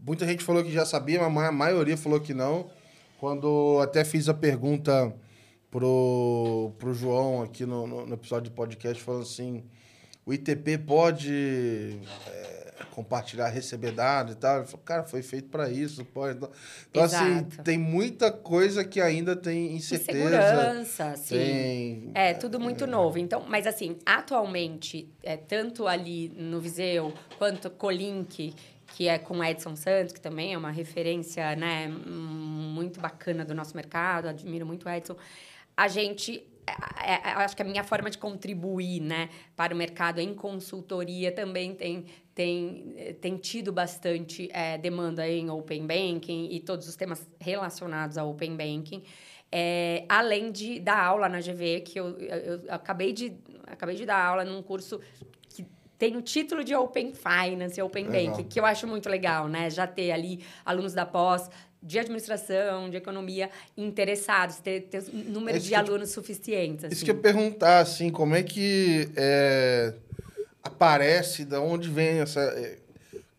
[0.00, 2.70] Muita gente falou que já sabia, mas a maioria falou que não.
[3.18, 5.14] Quando até fiz a pergunta
[5.70, 9.64] pro, pro João aqui no, no, no episódio de podcast, falando assim,
[10.24, 11.98] o ITP pode...
[12.26, 12.63] É,
[12.94, 14.58] compartilhar, receber dados e tal.
[14.58, 16.04] Ele falou, cara, foi feito para isso.
[16.04, 16.36] Pode.
[16.36, 17.48] Então, assim, Exato.
[17.50, 20.18] assim, tem muita coisa que ainda tem incerteza.
[20.18, 21.34] Segurança, sim.
[21.34, 22.10] Tem...
[22.14, 22.86] É, tudo muito é...
[22.86, 23.18] novo.
[23.18, 28.54] Então, mas assim, atualmente, é, tanto ali no Viseu, quanto Colink,
[28.86, 33.74] que é com Edson Santos, que também é uma referência, né, muito bacana do nosso
[33.74, 35.16] mercado, admiro muito o Edson.
[35.76, 36.46] A gente
[37.36, 42.06] acho que a minha forma de contribuir né, para o mercado em consultoria também tem,
[42.34, 48.30] tem, tem tido bastante é, demanda em Open Banking e todos os temas relacionados ao
[48.30, 49.02] Open Banking.
[49.52, 53.36] É, além de dar aula na GV, que eu, eu, eu, acabei, de,
[53.66, 55.00] acabei de dar aula num curso
[55.98, 59.70] tem o título de Open Finance, Open Banking, que eu acho muito legal, né?
[59.70, 61.48] Já ter ali alunos da pós
[61.82, 66.86] de administração, de economia interessados, ter, ter número de alunos eu, suficientes.
[66.86, 66.94] Assim.
[66.94, 69.92] Isso que eu perguntar, assim, como é que é,
[70.62, 72.40] aparece, de onde vem essa...
[72.40, 72.78] É,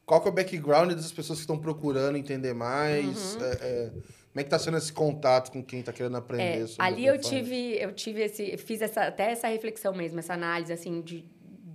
[0.05, 3.33] qual que é o background das pessoas que estão procurando entender mais?
[3.33, 3.45] Uhum.
[3.45, 3.91] É, é
[4.35, 7.17] como é que está sendo esse contato com quem está querendo aprender é, Ali eu
[7.17, 11.23] tive, eu tive esse, fiz essa, até essa reflexão mesmo, essa análise assim de,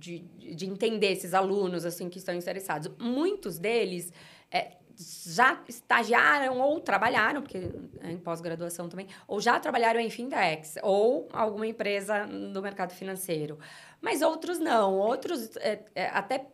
[0.01, 0.19] de,
[0.55, 2.91] de entender esses alunos assim que estão interessados.
[2.99, 4.11] Muitos deles
[4.49, 7.69] é, já estagiaram ou trabalharam, porque
[8.01, 13.59] é em pós-graduação também, ou já trabalharam em fintechs, ou alguma empresa do mercado financeiro.
[14.01, 16.47] Mas outros não, outros é, é, até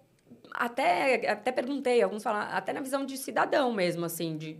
[0.54, 4.58] até, até perguntei, alguns falam, até na visão de cidadão mesmo, assim, de,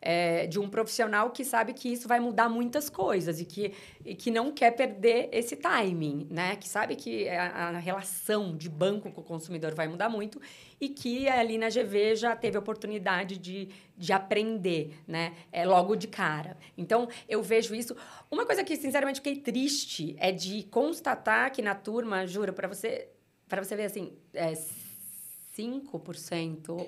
[0.00, 3.72] é, de um profissional que sabe que isso vai mudar muitas coisas e que,
[4.04, 6.56] e que não quer perder esse timing, né?
[6.56, 10.40] Que sabe que a, a relação de banco com o consumidor vai mudar muito
[10.80, 15.34] e que ali na GV já teve a oportunidade de, de aprender, né?
[15.50, 16.56] É, logo de cara.
[16.76, 17.96] Então, eu vejo isso.
[18.30, 23.08] Uma coisa que, sinceramente, fiquei triste é de constatar que na turma, juro, para você,
[23.48, 24.54] para você ver assim, é,
[25.58, 26.86] 5%,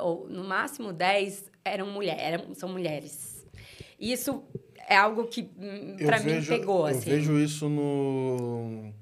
[0.00, 3.44] ou no máximo 10% eram mulheres, eram, são mulheres.
[3.98, 4.44] Isso
[4.88, 6.88] é algo que hum, para mim pegou.
[6.88, 7.10] Eu assim.
[7.10, 8.92] vejo isso no,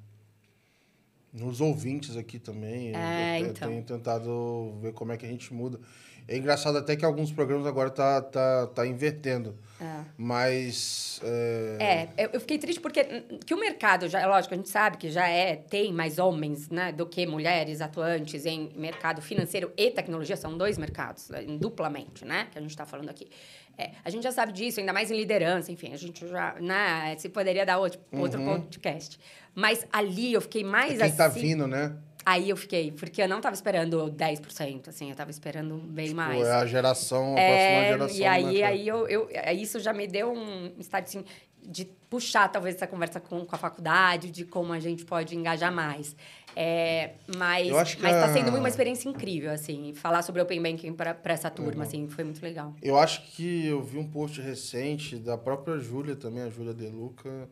[1.32, 2.94] nos ouvintes aqui também.
[2.94, 3.68] É, eu, então.
[3.68, 5.78] tenho tentado ver como é que a gente muda.
[6.26, 9.54] É engraçado até que alguns programas agora tá, tá, tá invertendo.
[9.80, 10.04] É.
[10.16, 11.20] Mas.
[11.22, 12.08] É...
[12.16, 13.04] é, eu fiquei triste porque
[13.44, 16.70] que o mercado, já, é lógico, a gente sabe que já é, tem mais homens
[16.70, 22.24] né, do que mulheres atuantes em mercado financeiro e tecnologia, são dois mercados, né, duplamente,
[22.24, 22.48] né?
[22.50, 23.28] Que a gente está falando aqui.
[23.76, 27.16] É, a gente já sabe disso, ainda mais em liderança, enfim, a gente já, né,
[27.18, 28.60] se poderia dar outro, outro Uhum.
[28.62, 29.18] podcast.
[29.54, 31.16] Mas ali eu fiquei mais É quem assim.
[31.16, 31.92] tá vindo, né?
[32.26, 36.38] Aí eu fiquei, porque eu não tava esperando 10%, assim, eu tava esperando bem mais.
[36.40, 38.16] Pô, é a geração, a É, próxima geração.
[38.16, 41.22] e aí, né, aí eu, eu, isso já me deu um estado assim,
[41.62, 45.72] de puxar talvez essa conversa com, com a faculdade, de como a gente pode engajar
[45.72, 46.16] mais.
[46.56, 50.40] É, mas Eu acho que mas tá a- sendo uma experiência incrível, assim, falar sobre
[50.40, 51.82] Open Banking para essa turma, Uhum.
[51.82, 52.72] assim, foi muito legal.
[52.80, 56.86] Eu acho que eu vi um post recente da própria Júlia também, a Júlia De
[56.86, 57.48] Luca,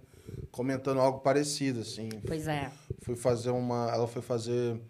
[0.51, 2.09] comentando algo parecido, assim.
[2.27, 2.71] Pois é.
[3.03, 3.91] Foi fazer uma.
[3.93, 4.81] Ela foi fazer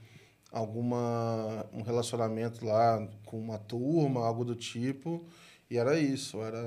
[0.50, 1.66] alguma.
[1.72, 5.26] um relacionamento lá com uma turma, algo do tipo.
[5.72, 6.62] E era isso, era.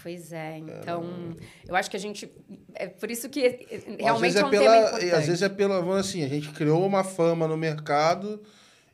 [0.00, 1.34] Pois é, então
[1.66, 2.30] eu acho que a gente
[2.74, 4.76] é por isso que eh, às realmente vezes é é um pela.
[4.78, 5.10] importante.
[5.10, 5.98] Às vezes é pela.
[5.98, 8.40] Assim, a gente criou uma fama no mercado.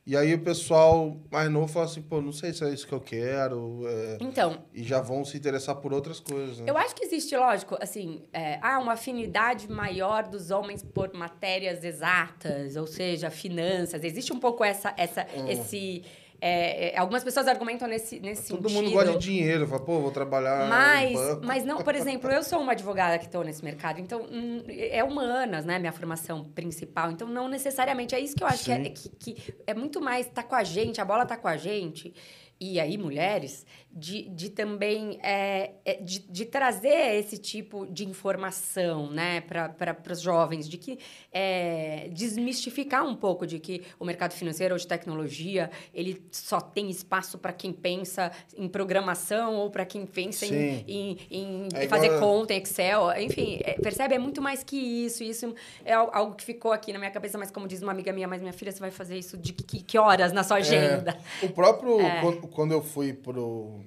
[0.04, 2.92] E aí o pessoal mais novo fala assim, pô, não sei se é isso que
[2.92, 3.82] eu quero.
[3.86, 6.64] é, Então, e já vão se interessar por outras coisas, né?
[6.68, 11.84] Eu acho que existe, lógico, assim, é, há uma afinidade maior dos homens por matérias
[11.84, 14.02] exatas, ou seja, finanças.
[14.02, 16.02] Existe um pouco essa, essa, esse.
[16.44, 18.82] É, é, algumas pessoas argumentam nesse, nesse Todo sentido.
[18.82, 22.60] mundo gosta de dinheiro, fala, pô, vou trabalhar Mas, mas não, por exemplo, eu sou
[22.60, 25.78] uma advogada que estou nesse mercado, então hum, é humanas, né?
[25.78, 27.12] Minha formação principal.
[27.12, 28.16] Então, não necessariamente.
[28.16, 30.64] É isso que eu acho que é, que, que é muito mais tá com a
[30.64, 32.12] gente, a bola tá com a gente.
[32.60, 33.64] E aí, mulheres,
[33.94, 40.20] de, de também é, é, de, de trazer esse tipo de informação né, para os
[40.20, 40.98] jovens, de que
[41.32, 46.88] é, desmistificar um pouco de que o mercado financeiro ou de tecnologia ele só tem
[46.90, 50.84] espaço para quem pensa em programação ou para quem pensa em, Sim.
[50.88, 53.10] em, em É fazer igual conta em Excel.
[53.20, 54.14] Enfim, é, percebe?
[54.14, 55.22] É muito mais que isso.
[55.22, 58.12] Isso é al- algo que ficou aqui na minha cabeça, mas como diz uma amiga
[58.12, 61.16] minha, mas minha filha, você vai fazer isso de que, que horas na sua agenda?
[61.42, 62.20] O próprio, É.
[62.20, 63.81] quando, quando eu fui pro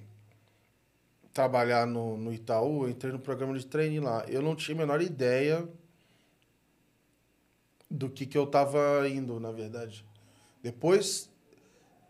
[1.36, 4.24] trabalhar no, no Itaú, entrei no programa de treino lá.
[4.30, 5.68] Eu não tinha a menor ideia
[7.92, 10.06] do que, que eu tava indo, na verdade.
[10.64, 11.30] Depois,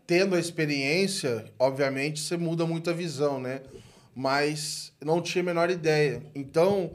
[0.06, 3.62] tendo a experiência, obviamente, você muda muito a visão, né?
[4.14, 6.22] Mas não tinha a menor ideia.
[6.32, 6.92] Então,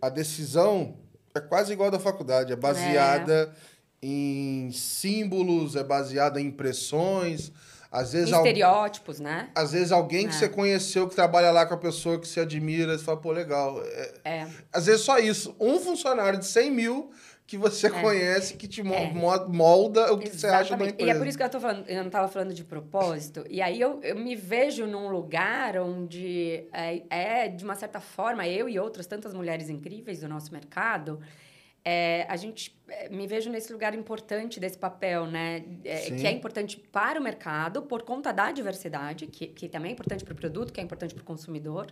[0.00, 0.96] a decisão
[1.34, 2.52] é quase igual da faculdade.
[2.52, 3.52] É baseada
[4.00, 7.50] em símbolos, é baseada em impressões.
[7.92, 9.50] Às vezes, al- Estereótipos, né?
[9.54, 10.38] às vezes alguém que É.
[10.38, 13.82] você conheceu, que trabalha lá com a pessoa que você admira, você fala, pô, legal.
[13.84, 14.46] É- É.
[14.72, 15.54] às vezes só isso.
[15.60, 17.10] Um funcionário de 100 mil
[17.46, 18.84] que você conhece, que te É.
[19.12, 20.92] mo- molda o que você acha da Exatamente.
[20.94, 21.10] empresa.
[21.10, 23.44] E é por isso que eu tô falando, eu não estava falando de propósito.
[23.50, 28.48] E aí eu, eu me vejo num lugar onde é, é, de uma certa forma,
[28.48, 31.20] eu e outras tantas mulheres incríveis do nosso mercado,
[31.84, 35.64] é, a gente é, me vejo nesse lugar importante desse papel, né?
[35.84, 39.92] É, que é importante para o mercado por conta da diversidade, que, que também é
[39.92, 41.86] importante para o produto, que é importante para o consumidor.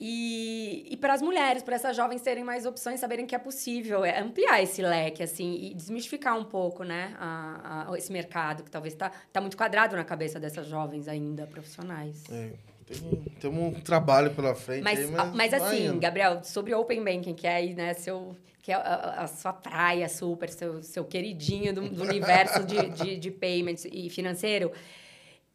[0.00, 4.04] E, e para as mulheres, para essas jovens terem mais opções, saberem que é possível
[4.04, 8.70] é, ampliar esse leque, assim, e desmistificar um pouco, né, a, a- esse mercado que
[8.70, 12.22] talvez está tá muito quadrado na cabeça dessas jovens ainda profissionais.
[12.30, 12.52] É,
[12.88, 16.00] tem, tem um trabalho pela frente Mas, aí, mas, mas vai assim, indo.
[16.00, 20.08] Gabriel, sobre Open Banking, que é aí, né, seu, que é a, a sua praia
[20.08, 24.72] super, seu, seu queridinho do, do universo de, de, de payments e financeiro,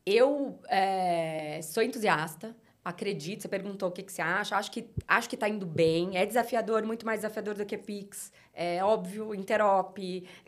[0.06, 5.30] eu é, sou entusiasta, acredito, você perguntou o que, que você acha, acho que acho
[5.30, 9.98] que está indo bem, é desafiador, muito mais desafiador do que Pix, é óbvio, Interop,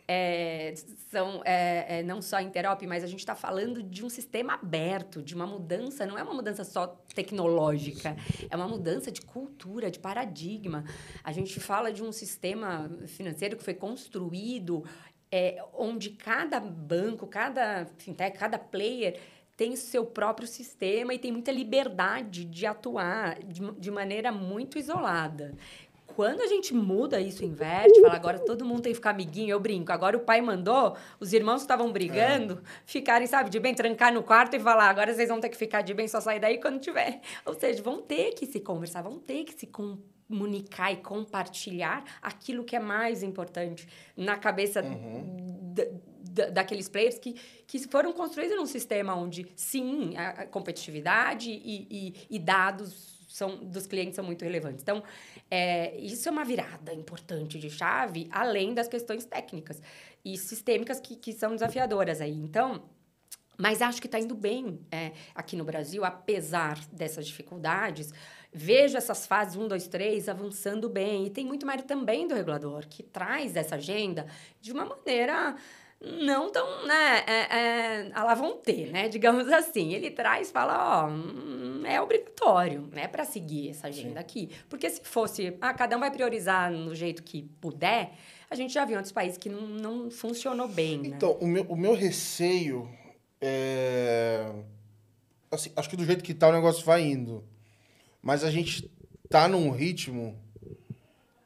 [0.06, 0.74] é,
[1.10, 5.22] são é, é, não só Interop, mas a gente está falando de um sistema aberto,
[5.22, 8.16] de uma mudança, não é uma mudança só tecnológica,
[8.48, 10.84] é uma mudança de cultura, de paradigma.
[11.24, 14.84] A gente fala de um sistema financeiro que foi construído
[15.30, 19.18] é, onde cada banco, cada fintech, cada player
[19.56, 25.54] tem seu próprio sistema e tem muita liberdade de atuar de, de maneira muito isolada.
[26.06, 29.60] Quando a gente muda isso, inverte, fala agora todo mundo tem que ficar amiguinho, eu
[29.60, 29.92] brinco.
[29.92, 34.22] Agora o pai mandou, os irmãos que estavam brigando, ficarem, sabe, de bem, trancar no
[34.22, 36.80] quarto e falar, agora vocês vão ter que ficar de bem, só sair daí quando
[36.80, 37.20] tiver.
[37.44, 39.66] Ou seja, vão ter que se conversar, vão ter que se
[40.28, 45.84] comunicar e compartilhar aquilo que é mais importante na cabeça da-
[46.44, 47.34] da- daqueles players que,
[47.66, 53.56] que foram construídos num sistema onde, sim, a a competitividade e, e- e dados são,
[53.64, 54.82] dos clientes são muito relevantes.
[54.82, 55.02] Então,
[55.50, 59.80] é, isso é uma virada importante de chave, além das questões técnicas
[60.24, 62.32] e sistêmicas que, que são desafiadoras aí.
[62.34, 62.82] Então,
[63.58, 68.12] mas acho que está indo bem é, aqui no Brasil, apesar dessas dificuldades.
[68.58, 71.26] Vejo essas fases 1, 2, 3 avançando bem.
[71.26, 74.26] E tem muito mérito também do regulador, que traz essa agenda
[74.62, 75.54] de uma maneira
[76.00, 79.92] não tão, né, é, é, a lá vão ter, né, digamos assim.
[79.92, 84.18] Ele traz, fala, ó, hum, é obrigatório, né, para seguir essa agenda Sim.
[84.18, 84.50] aqui.
[84.70, 88.12] Porque se fosse, ah, cada um vai priorizar no jeito que puder,
[88.48, 91.08] a gente já viu outros países que não, não funcionou bem, né?
[91.08, 92.88] Então, o meu, o meu receio
[93.38, 94.50] é...
[95.50, 97.44] Assim, acho que do jeito que tá o negócio vai indo.
[98.26, 98.90] Mas a gente
[99.30, 100.36] tá num ritmo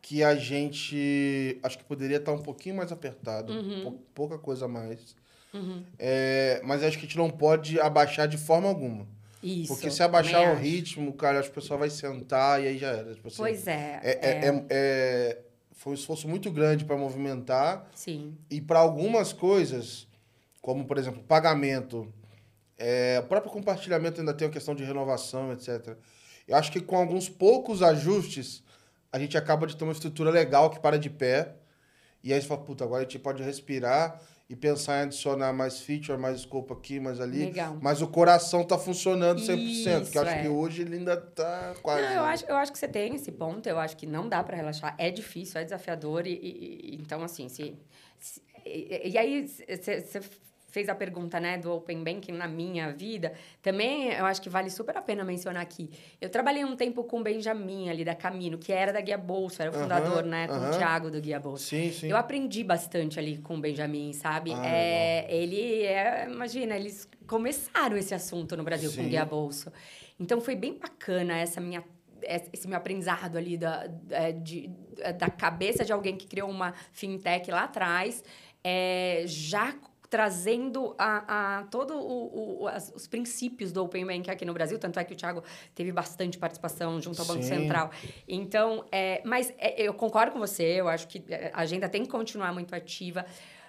[0.01, 3.99] que a gente acho que poderia estar um pouquinho mais apertado, uhum.
[4.14, 5.14] pouca coisa a mais.
[5.53, 5.85] Uhum.
[5.99, 9.07] É, mas acho que a gente não pode abaixar de forma alguma.
[9.43, 9.68] Isso.
[9.74, 10.62] Porque se abaixar o acho.
[10.62, 13.14] ritmo, cara, acho que o pessoal vai sentar e aí já era.
[13.14, 14.01] Tipo assim, pois é.
[14.03, 14.47] É, é.
[14.47, 15.39] é, é
[15.72, 17.91] foi um esforço muito grande para movimentar.
[17.95, 18.39] Sim.
[18.51, 20.09] E para algumas coisas,
[20.62, 22.11] como por exemplo, pagamento,
[22.78, 25.95] é, o próprio compartilhamento ainda tem a questão de renovação, etc.
[26.51, 28.61] Eu acho que com alguns poucos ajustes
[29.12, 31.55] a gente acaba de ter uma estrutura legal que para de pé.
[32.24, 35.80] E aí você fala, puta, agora a gente pode respirar e pensar em adicionar mais
[35.80, 37.44] feature, mais scope aqui, mais ali.
[37.44, 37.78] Legal.
[37.80, 40.42] Mas o coração tá funcionando 100%, Isso, que eu acho é.
[40.42, 42.03] que hoje ele ainda tá quase...
[42.03, 44.42] Não, eu acho, eu acho que você tem esse ponto, eu acho que não dá
[44.42, 47.76] para relaxar, é difícil, é desafiador, e, e então, assim, se...
[48.18, 50.20] se e, e aí, você
[50.70, 54.70] fez a pergunta, né, do Open Banking na minha vida, também eu acho que vale
[54.70, 55.90] super a pena mencionar aqui.
[56.20, 59.64] Eu trabalhei um tempo com o Benjamin ali da Camino, que era da Guia Bolsa,
[59.64, 61.64] era o fundador, né, com o Thiago do Guia Bolsa.
[61.64, 62.08] Sim, sim.
[62.08, 64.52] Eu aprendi bastante ali com o Benjamin, sabe?
[64.52, 69.02] Ah, é, ele é, imagina, eles começaram esse assunto no Brasil sim.
[69.02, 69.72] com o Guia Bolsa.
[70.18, 71.82] Então foi bem bacana essa minha
[72.22, 73.86] esse meu aprendizado ali da,
[74.42, 74.68] de,
[75.18, 78.22] da cabeça de alguém que criou uma fintech lá atrás,
[78.62, 79.74] é, já
[80.11, 84.76] trazendo a, a todo o, o as, os princípios do Open Bank aqui no Brasil,
[84.76, 85.42] tanto é que o Thiago
[85.72, 87.32] teve bastante participação junto ao Sim.
[87.34, 87.90] Banco Central.
[88.26, 92.02] Então, é, mas é, eu concordo com você, eu acho que é, a agenda tem
[92.02, 93.24] que continuar muito ativa.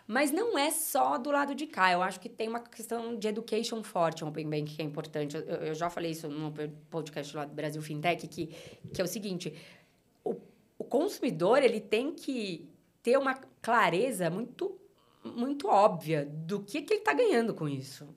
[0.08, 1.92] Mas não é só do lado de cá.
[1.92, 5.38] Eu acho que tem uma questão de education forte, um Open Bank, que é importante.
[5.38, 6.52] Eu, eu já falei isso no
[6.90, 8.48] podcast lá do Brasil Fintech, que,
[8.94, 9.54] que é o seguinte:
[10.24, 10.36] o,
[10.78, 12.68] o consumidor ele tem que
[13.02, 14.81] ter uma clareza muito
[15.24, 18.08] muito óbvia do que, que ele está ganhando com isso.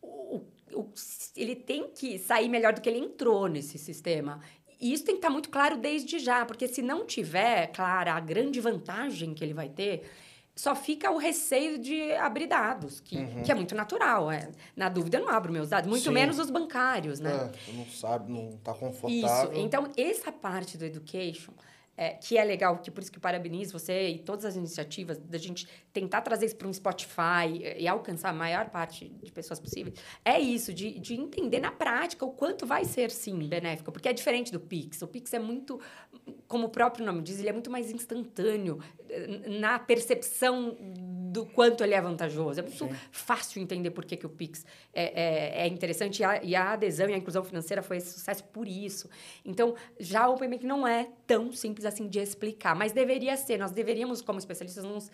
[0.00, 0.42] O,
[0.72, 0.92] o,
[1.36, 4.40] ele tem que sair melhor do que ele entrou nesse sistema.
[4.80, 8.12] E isso tem que estar tá muito claro desde já, porque se não tiver clara
[8.12, 10.08] a grande vantagem que ele vai ter,
[10.54, 13.42] só fica o receio de abrir dados, que, uhum.
[13.42, 14.30] que é muito natural.
[14.30, 14.50] É.
[14.74, 16.10] Na dúvida, eu não abro meus dados, muito Sim.
[16.10, 17.52] menos os bancários, né?
[17.68, 19.52] É, não sabe, não está confortável.
[19.52, 19.60] Isso.
[19.60, 21.52] Então, essa parte do education
[21.96, 25.38] é, que é legal, que por isso que parabenizo você e todas as iniciativas da
[25.38, 29.96] gente tentar trazer isso para um Spotify e alcançar a maior parte de pessoas possíveis,
[30.24, 34.12] é isso, de, de entender na prática o quanto vai ser, sim, benéfico, porque é
[34.12, 35.00] diferente do Pix.
[35.02, 35.80] O Pix é muito,
[36.46, 38.78] como o próprio nome diz, ele é muito mais instantâneo
[39.60, 42.60] na percepção do quanto ele é vantajoso.
[42.60, 42.90] É muito Sim.
[43.10, 46.72] fácil entender por que, que o Pix é, é, é interessante e a, e a,
[46.72, 49.08] adesão e a inclusão financeira foi esse sucesso por isso.
[49.44, 53.58] Então, já o Open Bank não é tão simples assim de explicar, mas deveria ser.
[53.58, 55.10] Nós deveríamos, como especialistas, nos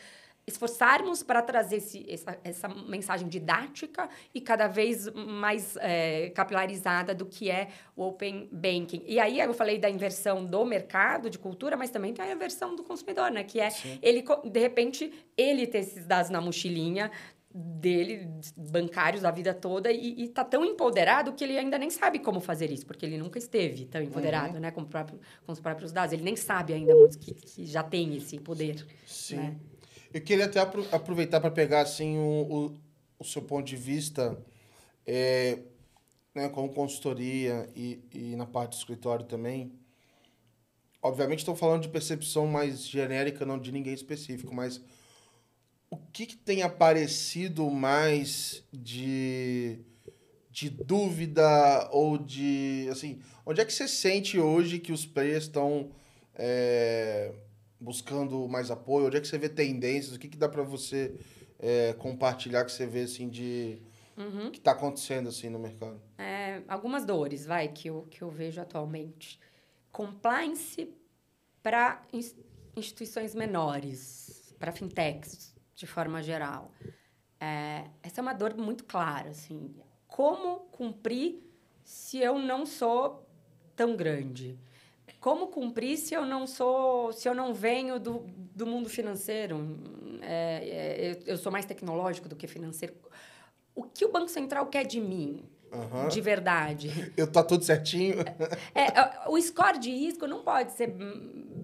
[0.46, 7.26] esforçarmos para trazer esse, essa, essa, mensagem didática e cada vez mais é, capilarizada do
[7.26, 9.02] que é o Open Banking.
[9.06, 12.74] E aí eu falei da inversão do mercado de cultura, mas também tem a inversão
[12.74, 13.44] do consumidor, né?
[13.44, 13.98] Que é Sim.
[14.02, 17.10] ele, de repente, ele ter esses dados na mochilinha,
[17.54, 22.40] dele, bancários a vida toda, e, está tão empoderado que ele ainda nem sabe como
[22.40, 24.60] fazer isso, porque ele nunca esteve tão empoderado, uhum.
[24.60, 26.12] né, com, próprio, com, os próprios dados.
[26.12, 28.84] Ele nem sabe ainda muito que, que já tem esse poder.
[29.06, 29.36] Sim.
[29.36, 29.56] Né?
[30.12, 32.74] Eu queria até aproveitar para pegar assim o, o,
[33.18, 34.38] o, seu ponto de vista
[35.06, 35.58] é,
[36.34, 39.72] né, como consultoria e, e na parte do escritório também.
[41.00, 44.82] Obviamente estou falando de percepção mais genérica, não de ninguém específico, mas
[45.88, 49.78] o que, que tem aparecido mais de,
[50.50, 55.90] de dúvida ou de assim, onde é que você sente hoje que os players estão
[56.34, 57.32] é,
[57.82, 59.06] buscando mais apoio?
[59.06, 60.14] Onde é que você vê tendências?
[60.14, 61.18] O que, que dá para você
[61.58, 63.78] é, compartilhar que você vê assim de
[64.16, 64.50] uhum.
[64.50, 66.00] que está acontecendo assim no mercado?
[66.16, 69.40] É, algumas dores, vai, que eu, que eu vejo atualmente.
[69.90, 70.88] Compliance
[71.62, 72.02] para
[72.76, 76.72] instituições menores, para fintechs, de forma geral.
[77.40, 79.74] É, essa é uma dor muito clara, assim.
[80.06, 81.42] Como cumprir
[81.84, 83.28] se eu não sou
[83.74, 84.58] tão grande?
[85.22, 89.78] Como cumprir se eu não sou, se eu não venho do, do mundo financeiro?
[90.20, 92.92] É, é, eu, sou mais tecnológico do que financeiro.
[93.72, 95.44] O que o Banco Central quer de mim?
[95.72, 96.08] Uhum.
[96.08, 97.12] De verdade.
[97.16, 98.16] Eu tá tudo certinho.
[98.74, 100.92] É, é, o score de risco não pode ser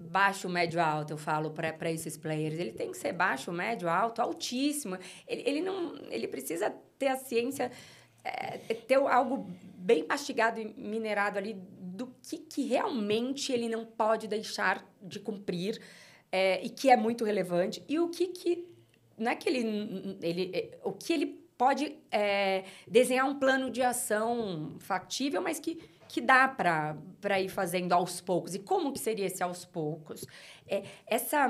[0.09, 2.57] baixo, médio, alto, eu falo para esses players.
[2.57, 4.97] Ele tem que ser baixo, médio, alto, altíssimo.
[5.27, 7.71] Ele, ele, não, ele precisa ter a ciência,
[8.23, 11.61] é, ter algo bem mastigado e minerado ali
[12.29, 15.81] que, que realmente ele não pode deixar de cumprir
[16.31, 17.83] é, e que é muito relevante.
[17.89, 18.67] E o que, que
[19.17, 21.25] não é que ele, ele é, o que ele
[21.57, 25.75] pode é, desenhar um plano de ação factível, mas que,
[26.07, 28.53] que dá para ir fazendo aos poucos.
[28.53, 30.23] E como que seria esse aos poucos?
[30.67, 31.49] É, essa,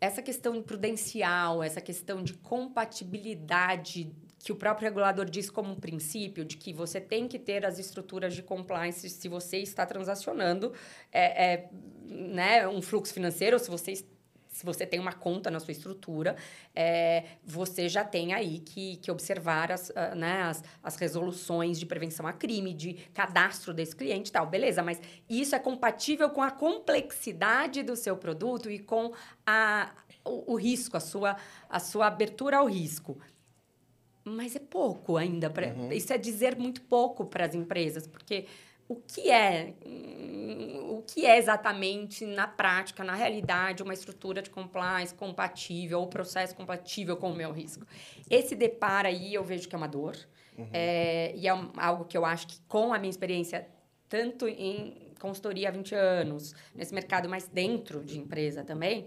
[0.00, 6.44] essa questão prudencial, essa questão de compatibilidade que o próprio regulador diz como um princípio
[6.44, 10.72] de que você tem que ter as estruturas de compliance se você está transacionando
[11.12, 11.68] é, é
[12.06, 13.94] né, um fluxo financeiro, se você
[14.60, 16.36] se você tem uma conta na sua estrutura,
[16.74, 21.86] é, você já tem aí que, que observar as, uh, né, as, as resoluções de
[21.86, 24.46] prevenção a crime, de cadastro desse cliente e tal.
[24.46, 29.14] Beleza, mas isso é compatível com a complexidade do seu produto e com
[29.46, 29.92] a,
[30.24, 31.36] o, o risco, a sua,
[31.68, 33.18] a sua abertura ao risco.
[34.36, 35.50] Mas é pouco ainda.
[35.50, 35.92] Pra, uhum.
[35.92, 38.46] Isso é dizer muito pouco para as empresas, porque
[38.88, 39.74] o que é
[40.90, 46.54] o que é exatamente na prática, na realidade, uma estrutura de compliance compatível ou processo
[46.54, 47.86] compatível com o meu risco.
[48.28, 50.16] Esse depara aí eu vejo que é uma dor.
[50.58, 50.68] Uhum.
[50.72, 53.66] É, e é algo que eu acho que, com a minha experiência,
[54.08, 59.06] tanto em consultoria há 20 anos, nesse mercado, mas dentro de empresa também,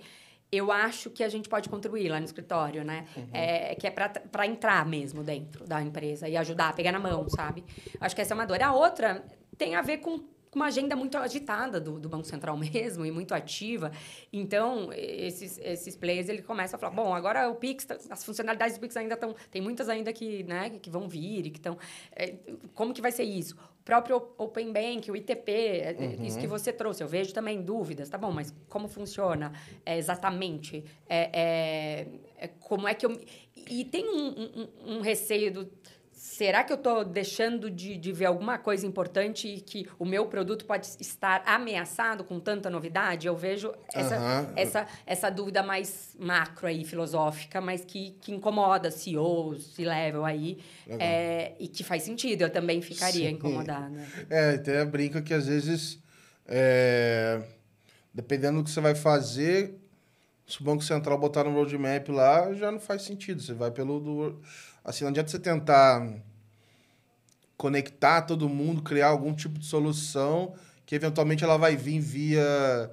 [0.55, 3.05] eu acho que a gente pode contribuir lá no escritório, né?
[3.17, 3.27] Uhum.
[3.33, 7.63] É, que é para entrar mesmo dentro da empresa e ajudar, pegar na mão, sabe?
[7.99, 8.61] Acho que essa é uma dor.
[8.61, 9.23] A outra
[9.57, 10.23] tem a ver com
[10.53, 13.91] com uma agenda muito agitada do, do, Banco Central mesmo e muito ativa.
[14.31, 18.77] Então, esses, esses players, ele começa a falar, bom, agora o Pix, tá, as funcionalidades
[18.77, 19.35] do Pix ainda estão...
[19.49, 21.75] Tem muitas ainda que, né, que vão vir e que estão...
[22.15, 22.35] É,
[22.75, 23.55] como que vai ser isso?
[23.55, 26.23] O próprio Open Bank, o ITP, é uhum.
[26.23, 27.03] isso que você trouxe.
[27.03, 29.51] Eu vejo também dúvidas, tá bom, mas como funciona
[29.83, 30.85] é, exatamente?
[31.09, 32.05] É,
[32.37, 33.19] é como é que eu...
[33.55, 35.65] E tem um, um, um receio do
[36.33, 40.25] será que eu estou deixando de, de ver alguma coisa importante e que o meu
[40.25, 43.27] produto pode estar ameaçado com tanta novidade?
[43.27, 44.53] Eu vejo essa, uhum.
[44.55, 50.57] essa, essa dúvida mais macro aí, filosófica, mas que, que incomoda CEOs, C-level aí,
[50.87, 52.41] é, e que faz sentido.
[52.41, 53.35] Eu também ficaria Sim.
[53.35, 54.03] incomodada.
[54.27, 55.99] É, até brinca que às vezes,
[56.47, 57.43] é,
[58.11, 59.82] dependendo do que você vai fazer,
[60.47, 63.41] se o Banco Central botar no roadmap lá, já não faz sentido.
[63.41, 63.99] Você vai pelo...
[63.99, 64.41] Do,
[64.83, 66.13] Assim, não adianta você tentar
[67.55, 70.53] conectar todo mundo, criar algum tipo de solução
[70.85, 72.91] que eventualmente ela vai vir via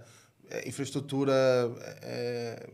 [0.49, 1.33] é, infraestrutura
[2.03, 2.71] é,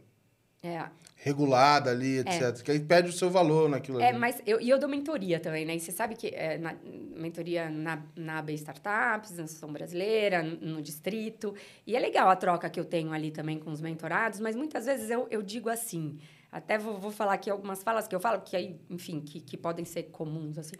[0.62, 0.90] é.
[1.26, 2.40] Regulada ali, etc.
[2.40, 2.52] É.
[2.62, 4.18] Que aí perde o seu valor naquilo é, ali.
[4.18, 5.74] mas eu, e eu dou mentoria também, né?
[5.74, 6.76] E você sabe que é, na,
[7.16, 11.52] mentoria na, na AB Startups, na Associação Brasileira, no, no, Distrito.
[11.84, 14.86] E é legal a troca que eu tenho ali também com os mentorados, mas muitas
[14.86, 16.16] vezes eu, eu digo assim...
[16.52, 19.56] Até vou, vou falar aqui algumas falas que eu falo, que aí, enfim, que, que
[19.56, 20.76] podem ser comuns, assim.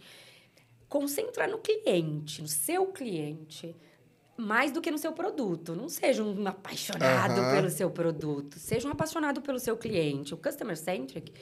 [0.89, 3.75] Concentra no cliente, no seu cliente,
[4.37, 5.75] mais do que no seu produto.
[5.75, 7.51] Não seja um apaixonado uhum.
[7.55, 10.35] pelo seu produto, seja um apaixonado pelo seu cliente.
[10.35, 11.33] O customer centric,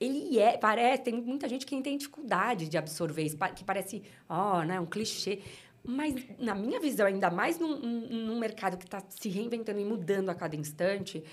[0.00, 4.58] ele é, parece, tem muita gente que tem dificuldade de absorver isso, que parece, ó,
[4.58, 5.40] oh, né, um clichê.
[5.84, 10.28] Mas, na minha visão, ainda mais num, num mercado que está se reinventando e mudando
[10.28, 11.24] a cada instante,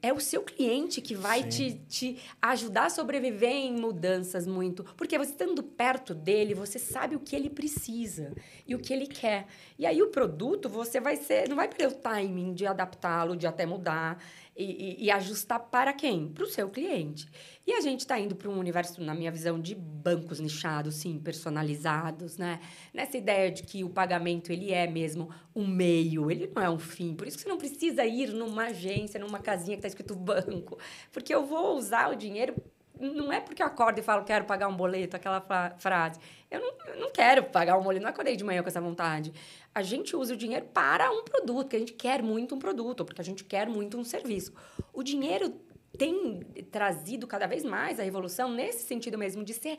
[0.00, 4.84] é o seu cliente que vai te, te ajudar a sobreviver em mudanças muito.
[4.96, 8.32] Porque você estando perto dele, você sabe o que ele precisa
[8.66, 9.46] e o que ele quer.
[9.78, 11.48] E aí o produto, você vai ser.
[11.48, 14.22] Não vai perder o timing de adaptá-lo, de até mudar
[14.58, 16.28] e, e, ajustar para quem?
[16.28, 17.28] Para o seu cliente.
[17.64, 21.18] E a gente está indo para um universo, na minha visão, de bancos nichados, sim,
[21.18, 22.58] personalizados, né?
[22.92, 26.78] Nessa ideia de que o pagamento ele é mesmo um meio, ele não é um
[26.78, 27.14] fim.
[27.14, 30.76] Por isso que você não precisa ir numa agência, numa casinha que está escrito banco,
[31.12, 32.54] porque eu vou usar o dinheiro
[33.00, 35.40] não é porque eu acordo e falo quero pagar um boleto, aquela
[35.78, 36.18] frase.
[36.50, 39.32] Eu não, eu não quero pagar um boleto, não acordei de manhã com essa vontade
[39.78, 43.04] a gente usa o dinheiro para um produto, porque a gente quer muito um produto,
[43.04, 44.52] porque a gente quer muito um serviço.
[44.92, 45.50] O dinheiro
[45.96, 46.40] tem
[46.70, 49.78] trazido cada vez mais a revolução nesse sentido mesmo de ser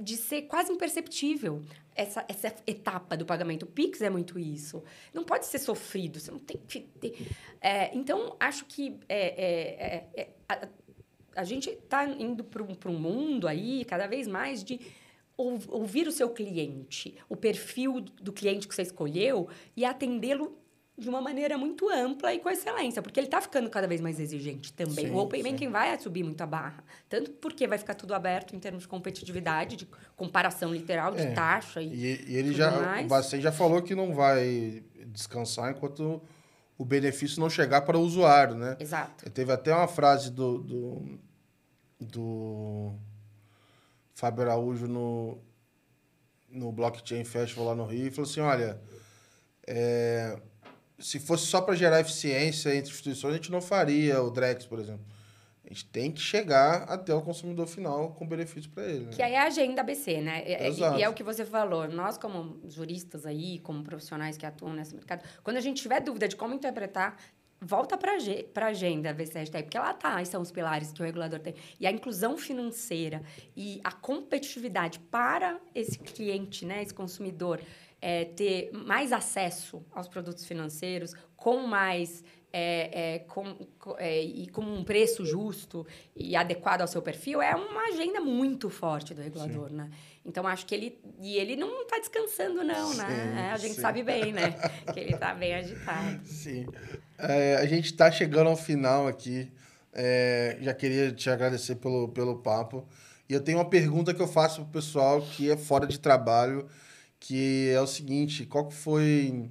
[0.00, 1.62] de ser quase imperceptível
[1.94, 3.64] essa, essa etapa do pagamento.
[3.64, 4.82] O Pix é muito isso.
[5.12, 7.28] Não pode ser sofrido, você não tem que ter...
[7.60, 10.68] É, então, acho que é, é, é, é
[11.34, 14.80] a, gente está indo para um, um mundo aí, cada vez mais, de
[15.36, 20.56] ouvir o seu cliente, o perfil do cliente que você escolheu e atendê-lo
[20.96, 24.20] de uma maneira muito ampla e com excelência, porque ele está ficando cada vez mais
[24.20, 25.06] exigente também.
[25.06, 28.54] Sim, o Open Banking vai subir muito a barra, tanto porque vai ficar tudo aberto
[28.54, 32.70] em termos de competitividade, de comparação literal, de é, taxa e, e, e ele já,
[32.70, 33.06] mais.
[33.06, 36.22] o Bacen já falou que não vai descansar enquanto
[36.82, 38.76] o benefício não chegar para o usuário, né?
[38.80, 39.30] Exato.
[39.30, 41.18] Teve até uma frase do, do,
[42.00, 42.92] do
[44.12, 45.38] Fábio Araújo no,
[46.50, 48.80] no Blockchain Festival lá no Rio, e falou assim, olha,
[49.64, 50.36] é,
[50.98, 54.80] se fosse só para gerar eficiência entre instituições, a gente não faria o Drex, por
[54.80, 55.06] exemplo.
[55.72, 59.06] A gente tem que chegar até o consumidor final com benefício para ele.
[59.06, 59.12] Né?
[59.12, 60.44] Que aí é a agenda ABC, né?
[60.46, 61.88] E, e, é o que você falou.
[61.88, 66.28] Nós, como juristas aí, como profissionais que atuam nesse mercado, quando a gente tiver dúvida
[66.28, 67.16] de como interpretar,
[67.58, 71.40] volta para a agenda ABC hashtag, porque lá tá, são os pilares que o regulador
[71.40, 71.54] tem.
[71.80, 73.22] E a inclusão financeira
[73.56, 77.58] e a competitividade para esse cliente, né, esse consumidor,
[77.98, 82.22] é, ter mais acesso aos produtos financeiros com mais
[82.52, 83.56] é, é, com,
[83.98, 88.68] é, e com um preço justo e adequado ao seu perfil é uma agenda muito
[88.68, 89.76] forte do regulador, sim.
[89.76, 89.90] né?
[90.24, 93.06] Então acho que ele e ele não está descansando não, né?
[93.06, 93.50] sim, né?
[93.52, 93.80] a gente sim.
[93.80, 94.54] sabe bem, né?
[94.92, 96.20] que ele está bem agitado.
[96.24, 96.66] Sim.
[97.18, 99.50] É, a gente está chegando ao final aqui.
[99.94, 102.86] É, já queria te agradecer pelo, pelo papo.
[103.28, 105.98] E eu tenho uma pergunta que eu faço para o pessoal que é fora de
[105.98, 106.68] trabalho,
[107.18, 109.50] que é o seguinte: qual foi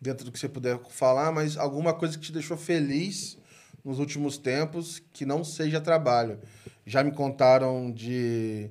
[0.00, 3.38] dentro do que você puder falar, mas alguma coisa que te deixou feliz
[3.84, 6.40] nos últimos tempos que não seja trabalho.
[6.84, 8.70] Já me contaram de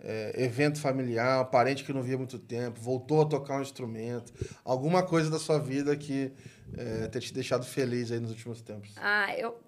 [0.00, 4.32] é, evento familiar, um parente que não via muito tempo, voltou a tocar um instrumento,
[4.64, 6.32] alguma coisa da sua vida que
[6.76, 8.94] é, ter te deixado feliz aí nos últimos tempos.
[8.96, 9.60] Ah, eu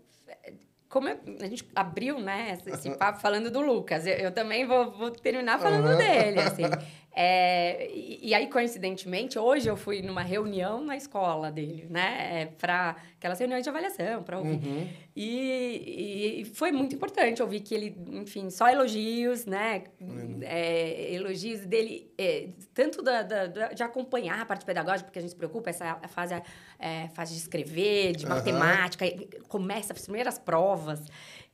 [0.94, 4.92] como eu, a gente abriu, né, esse papo falando do Lucas, eu, eu também vou,
[4.92, 5.96] vou, terminar falando uhum.
[5.96, 6.62] dele, assim.
[7.16, 12.42] É, e, e, aí, coincidentemente, hoje eu fui numa reunião na escola dele, né?
[12.42, 14.66] É, para aquelas reuniões de avaliação, para ouvir.
[14.66, 14.88] Uhum.
[15.14, 19.84] E, e, foi muito importante ouvir que ele, enfim, só elogios, né?
[20.00, 20.40] Uhum.
[20.42, 25.30] É, elogios dele, é, tanto da, da, de acompanhar a parte pedagógica, porque a gente
[25.30, 26.34] se preocupa, essa fase,
[26.80, 29.06] é, fase de escrever, de matemática,
[29.46, 31.00] começa as primeiras provas.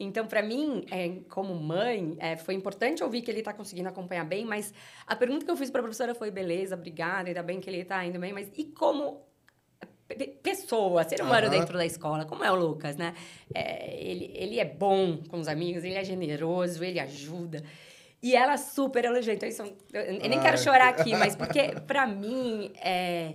[0.01, 4.25] Então, para mim, é, como mãe, é, foi importante ouvir que ele está conseguindo acompanhar
[4.25, 4.73] bem, mas
[5.07, 7.83] a pergunta que eu fiz para a professora foi: beleza, obrigada, ainda bem que ele
[7.83, 9.29] está indo bem, mas e como
[10.43, 11.53] pessoa, ser humano uhum.
[11.53, 13.15] dentro da escola, como é o Lucas, né?
[13.55, 17.63] É, ele, ele é bom com os amigos, ele é generoso, ele ajuda.
[18.23, 19.35] E ela super elogiou.
[19.35, 19.63] Então, isso,
[19.93, 23.35] eu, eu nem quero chorar aqui, mas porque, para mim, é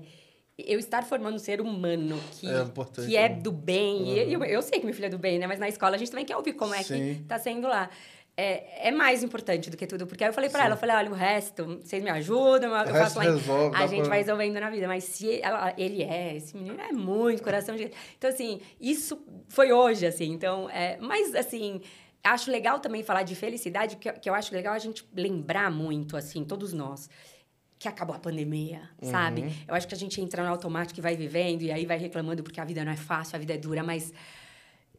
[0.57, 3.35] eu estar formando um ser humano que é, que é né?
[3.35, 4.03] do bem.
[4.03, 4.07] Uhum.
[4.07, 5.47] E eu, eu sei que meu filho é do bem, né?
[5.47, 7.15] Mas na escola a gente também quer ouvir como é Sim.
[7.15, 7.89] que tá sendo lá.
[8.37, 10.07] É, é mais importante do que tudo.
[10.07, 12.93] Porque aí eu falei para ela, eu falei, olha, o resto, vocês me ajudam, eu
[12.93, 13.25] faço lá.
[13.25, 14.09] Resolve, a gente pra...
[14.09, 14.87] vai resolvendo na vida.
[14.87, 17.91] Mas se ela, ele é, esse menino é muito coração de...
[18.17, 20.31] Então, assim, isso foi hoje, assim.
[20.31, 21.81] Então, é, mas, assim,
[22.23, 26.15] acho legal também falar de felicidade, que, que eu acho legal a gente lembrar muito,
[26.15, 27.09] assim, todos nós
[27.77, 29.11] que acabou a pandemia, uhum.
[29.11, 29.53] sabe?
[29.67, 32.41] Eu acho que a gente entra no automático e vai vivendo e aí vai reclamando
[32.41, 34.13] porque a vida não é fácil, a vida é dura, mas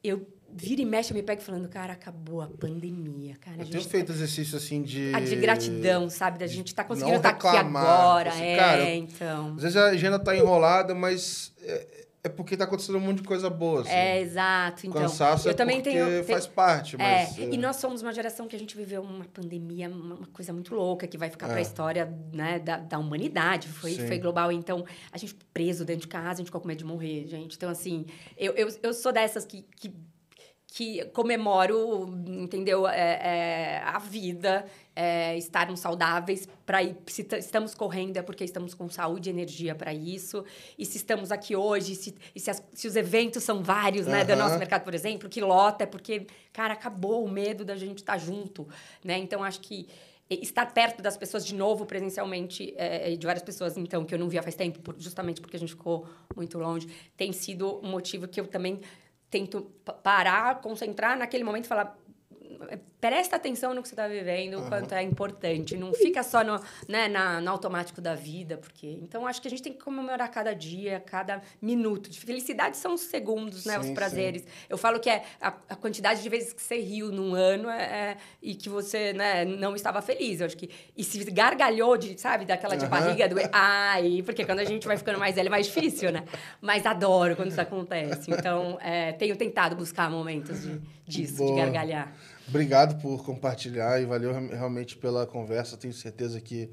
[0.05, 3.62] eu vira e mexe, eu me pego falando, cara, acabou a pandemia, cara.
[3.62, 4.12] Eu tenho feito tá...
[4.12, 5.12] exercício assim de.
[5.15, 6.39] Ah, de gratidão, sabe?
[6.39, 8.31] Da gente tá conseguindo estar tá aqui agora.
[8.31, 9.55] Assim, é, cara, então.
[9.57, 11.53] Às vezes a agenda tá enrolada, mas.
[11.61, 13.82] É é porque tá acontecendo um monte de coisa boa.
[13.82, 13.90] Assim.
[13.90, 14.86] É, exato.
[14.86, 17.39] Então, Cansaço eu é também tenho, faz parte, mas...
[17.39, 20.53] É, é, e nós somos uma geração que a gente viveu uma pandemia, uma coisa
[20.53, 21.48] muito louca, que vai ficar é.
[21.51, 23.69] para a história né, da, da humanidade.
[23.69, 24.51] Foi, foi global.
[24.51, 27.57] Então, a gente preso dentro de casa, a gente ficou com medo de morrer, gente.
[27.57, 29.94] Então, assim, eu, eu, eu sou dessas que, que
[30.77, 36.94] que comemoro, entendeu, é, é, a vida, é, estarmos saudáveis para ir.
[37.07, 40.44] Se estamos correndo é porque estamos com saúde e energia para isso.
[40.77, 44.36] E se estamos aqui hoje, se, se, as, se os eventos são vários, né, do
[44.36, 48.12] nosso mercado, por exemplo, que lota é porque, cara, acabou o medo da gente estar
[48.12, 48.69] tá junto,
[49.03, 49.16] né?
[49.16, 49.89] Então acho que
[50.28, 54.28] estar perto das pessoas de novo presencialmente é, de várias pessoas então que eu não
[54.28, 56.05] via faz tempo justamente porque a gente ficou
[56.35, 58.81] muito longe tem sido um motivo que eu também
[59.31, 59.62] tento
[60.03, 61.97] parar, concentrar naquele momento e falar
[63.01, 64.68] presta atenção no que você está vivendo, o uhum.
[64.68, 65.77] quanto é importante.
[65.77, 68.86] Não fica só no, né, na, no automático da vida, porque...
[69.02, 72.09] Então, acho que a gente tem que comemorar cada dia, cada minuto.
[72.10, 73.74] De felicidade são os segundos, né?
[73.74, 74.43] Sim, os prazeres.
[74.43, 74.48] Sim.
[74.68, 77.82] Eu falo que é a, a, quantidade de vezes que você riu num ano é,
[77.82, 80.40] é, e que você né, não estava feliz.
[80.40, 80.70] Eu acho que...
[80.97, 82.44] E se gargalhou, de, sabe?
[82.44, 82.90] Daquela de uhum.
[82.90, 83.28] barriga.
[83.28, 86.24] Do, ai, porque quando a gente vai ficando mais velho é mais difícil, né?
[86.60, 88.31] Mas adoro quando isso acontece.
[88.31, 91.55] Então, é, tenho tentado buscar momentos de, disso, Boa.
[91.55, 92.12] de gargalhar.
[92.48, 95.76] Obrigado por compartilhar e valeu realmente pela conversa.
[95.76, 96.70] Tenho certeza que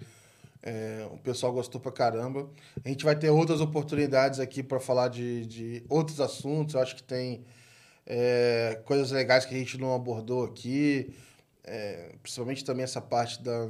[0.61, 2.49] é, o pessoal gostou pra caramba.
[2.83, 6.75] A gente vai ter outras oportunidades aqui para falar de, de outros assuntos.
[6.75, 7.43] Eu acho que tem
[8.05, 11.13] é, coisas legais que a gente não abordou aqui,
[11.63, 13.67] é, principalmente também essa parte da,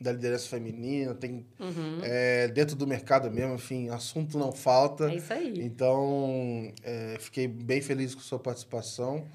[0.00, 1.98] da liderança feminina, tem Uhum.
[2.02, 5.10] é, dentro do mercado mesmo, enfim, assunto não falta.
[5.10, 5.60] É isso aí.
[5.62, 9.26] Então, é, fiquei bem feliz com sua participação.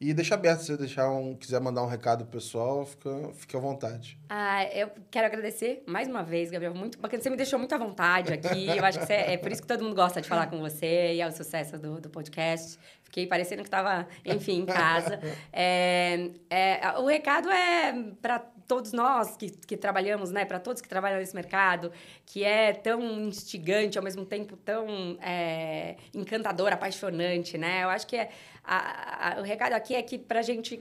[0.00, 3.56] E deixa aberto, se você deixar um, quiser mandar um recado pro pessoal, fica, fica
[3.56, 4.18] à vontade.
[4.28, 6.74] Ah, eu quero agradecer mais uma vez, Gabriel.
[6.74, 7.22] Muito bacana.
[7.22, 8.66] Você me deixou muito à vontade aqui.
[8.76, 11.14] Eu acho que você- é por isso que todo mundo gosta de falar com você
[11.14, 12.78] e é o sucesso do, do podcast.
[13.04, 15.20] Fiquei parecendo que estava, enfim, em casa.
[15.52, 20.44] É, é, o recado é para todos nós que, que trabalhamos, né?
[20.44, 21.92] Para todos que trabalham nesse mercado,
[22.26, 24.86] que é tão instigante, ao mesmo tempo tão
[25.20, 27.84] é, encantador, apaixonante, né?
[27.84, 28.30] Eu acho que é,
[28.62, 30.80] a- a- o recado aqui é que para a gente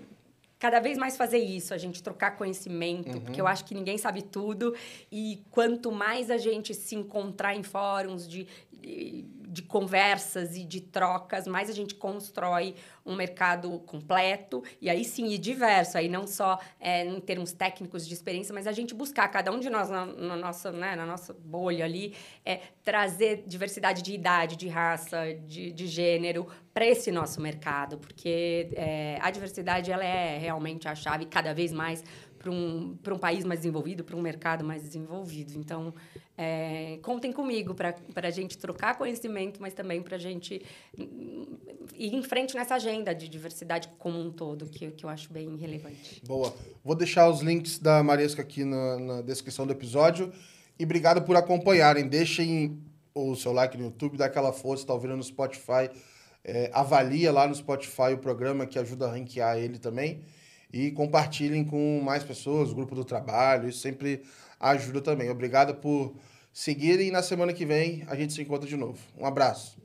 [0.59, 4.21] cada vez mais fazer isso, a gente trocar conhecimento, porque eu acho que ninguém sabe
[4.21, 4.73] tudo
[5.11, 9.23] e quanto mais a gente se encontrar em fóruns de, de,
[9.53, 12.73] de conversas e de trocas, mais a gente constrói
[13.05, 18.07] um mercado completo e aí sim e diverso, aí não só é, em termos técnicos
[18.07, 21.05] de experiência, mas a gente buscar cada um de nós na, na nossa, né, na
[21.05, 27.11] nossa bolha ali, é, trazer diversidade de idade, de raça, de, de gênero para esse
[27.11, 32.03] nosso mercado, porque é, a diversidade ela é realmente a chave cada vez mais
[32.43, 35.53] para um, um país mais desenvolvido, para um mercado mais desenvolvido.
[35.57, 35.93] Então,
[36.37, 40.61] é, contem comigo para a gente trocar conhecimento, mas também para a gente
[40.99, 41.57] hum,
[41.95, 45.55] ir em frente nessa agenda de diversidade como um todo, que, que eu acho bem
[45.55, 46.21] relevante.
[46.27, 46.53] Boa.
[46.83, 50.33] Vou deixar os links da Maresca aqui na, na descrição do episódio.
[50.77, 52.05] E obrigado por acompanharem.
[52.09, 52.77] Deixem
[53.15, 55.89] o seu like no YouTube, dá aquela força, tá ouvindo no Spotify.
[56.43, 60.21] É, avalia lá no Spotify o programa que ajuda a ranquear ele também.
[60.73, 64.23] E compartilhem com mais pessoas, o grupo do trabalho, isso sempre
[64.59, 65.29] ajuda também.
[65.29, 66.15] Obrigado por
[66.51, 68.97] seguirem e na semana que vem a gente se encontra de novo.
[69.15, 69.82] Um abraço.